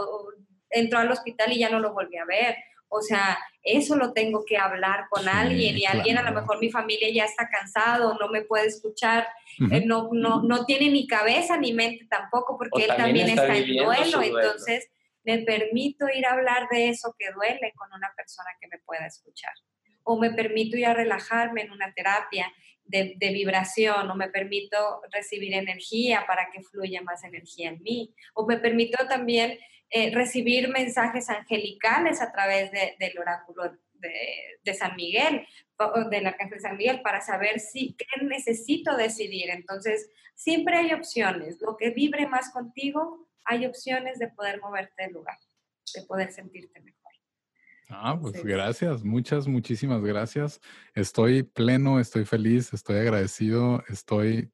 [0.70, 2.56] entró al hospital y ya no lo volví a ver.
[2.88, 6.70] O sea, eso lo tengo que hablar con alguien y alguien, a lo mejor mi
[6.70, 9.28] familia ya está cansado, no me puede escuchar,
[9.70, 13.76] eh, no, no, no tiene ni cabeza ni mente tampoco porque él también, está, en
[13.76, 14.22] duelo.
[14.22, 14.88] Entonces,
[15.22, 19.06] me permito ir a hablar de eso que duele con una persona que me pueda
[19.06, 19.52] escuchar.
[20.02, 22.50] O me permito ir a relajarme en una terapia
[22.90, 28.46] de, vibración o me permito recibir energía para que fluya más energía en mí o
[28.46, 29.58] me permito también
[29.90, 35.46] eh, recibir mensajes angelicales a través del oráculo de, San Miguel,
[36.10, 39.50] del Arcángel San Miguel, para saber si qué necesito decidir.
[39.50, 41.60] Entonces, siempre hay opciones.
[41.60, 45.38] Lo que vibre más contigo, hay opciones de poder moverte del lugar,
[45.94, 46.99] de poder sentirte mejor.
[47.92, 50.60] Ah, pues gracias, muchas, muchísimas gracias.
[50.94, 54.52] Estoy pleno, estoy feliz, estoy agradecido, estoy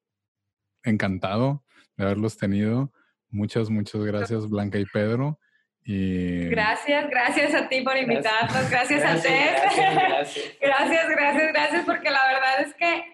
[0.83, 1.63] encantado
[1.97, 2.93] de haberlos tenido.
[3.29, 5.39] Muchas, muchas gracias, Blanca y Pedro.
[5.85, 6.49] Y...
[6.49, 9.55] Gracias, gracias a ti por invitarnos, gracias, a Ted.
[10.01, 13.05] Gracias, gracias, gracias, gracias, porque la verdad es que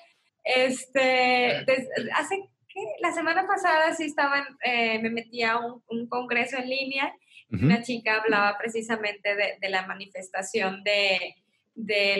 [0.44, 1.66] este,
[2.14, 2.80] hace ¿qué?
[3.00, 7.12] la semana pasada sí estaban, eh, me metí a un, un congreso en línea
[7.60, 11.34] una chica hablaba precisamente de, la manifestación de,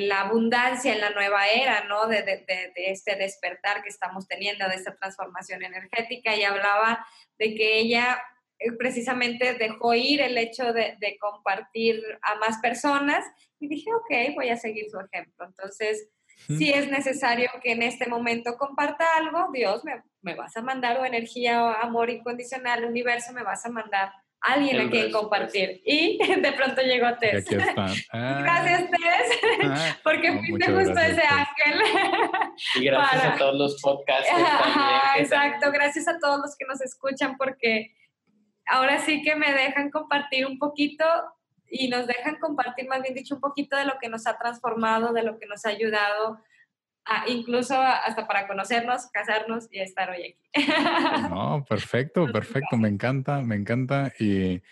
[0.07, 2.07] la abundancia en la nueva era, ¿no?
[2.07, 2.45] De,
[2.77, 7.07] este despertar que estamos teniendo, de esta transformación energética, y hablaba
[7.39, 8.23] de que ella
[8.59, 13.25] eh, precisamente dejó ir el hecho de, compartir a más personas,
[13.59, 15.47] y dije, ok, voy a seguir su ejemplo.
[15.47, 16.09] Entonces,
[16.49, 20.99] si es necesario que en este momento comparta algo, Dios me, me vas a mandar
[20.99, 25.81] o energía, amor incondicional, universo me vas a mandar alguien a quien compartir.
[25.85, 27.47] Y de pronto llegó Tess.
[28.12, 28.40] Ah.
[28.43, 29.97] gracias, Tess, ah.
[30.05, 31.82] porque fuiste justo ese ángel.
[32.77, 34.31] Y gracias a todos los podcasts.
[35.16, 37.94] exacto, gracias a todos los que nos escuchan, porque
[38.66, 41.05] ahora sí que me dejan compartir un poquito
[41.69, 45.12] y nos dejan compartir, más bien dicho, un poquito de lo que nos ha transformado,
[45.12, 46.39] de lo que nos ha ayudado
[47.29, 50.70] incluso hasta para conocernos, casarnos y estar hoy aquí.
[51.31, 54.62] No, perfecto, perfecto, me encanta, me encanta y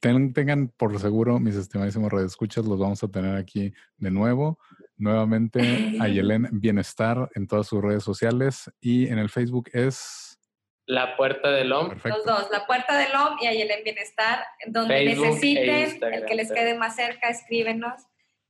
[0.00, 4.58] tengan por seguro, mis estimadísimos redescuchas, los vamos a tener aquí de nuevo.
[4.96, 5.60] Nuevamente,
[6.00, 10.38] a Yelén Bienestar en todas sus redes sociales y en el Facebook es...
[10.86, 11.90] La Puerta del OM.
[12.02, 16.50] Los dos, La Puerta del OM y Ayelen Bienestar, donde e necesiten, el que les
[16.50, 18.07] quede más cerca, escríbenos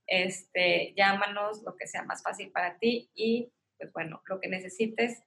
[0.08, 5.22] este, llámanos, lo que sea más fácil para ti y pues bueno, lo que necesites,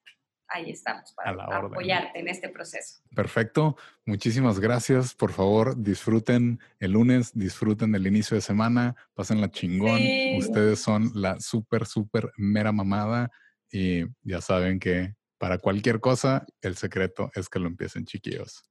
[0.50, 3.02] ahí estamos para apoyarte en este proceso.
[3.16, 5.16] Perfecto, muchísimas gracias.
[5.16, 10.02] Por favor, disfruten el lunes, disfruten el inicio de semana, pasen la chingón.
[10.38, 13.32] Ustedes son la súper, súper mera mamada
[13.72, 18.64] y ya saben que para cualquier cosa, el secreto es que lo empiecen chiquillos.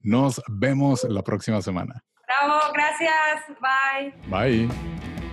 [0.00, 2.02] Nos vemos la próxima semana.
[2.26, 3.44] Bravo, gracias.
[3.60, 4.68] Bye.
[4.68, 5.25] Bye.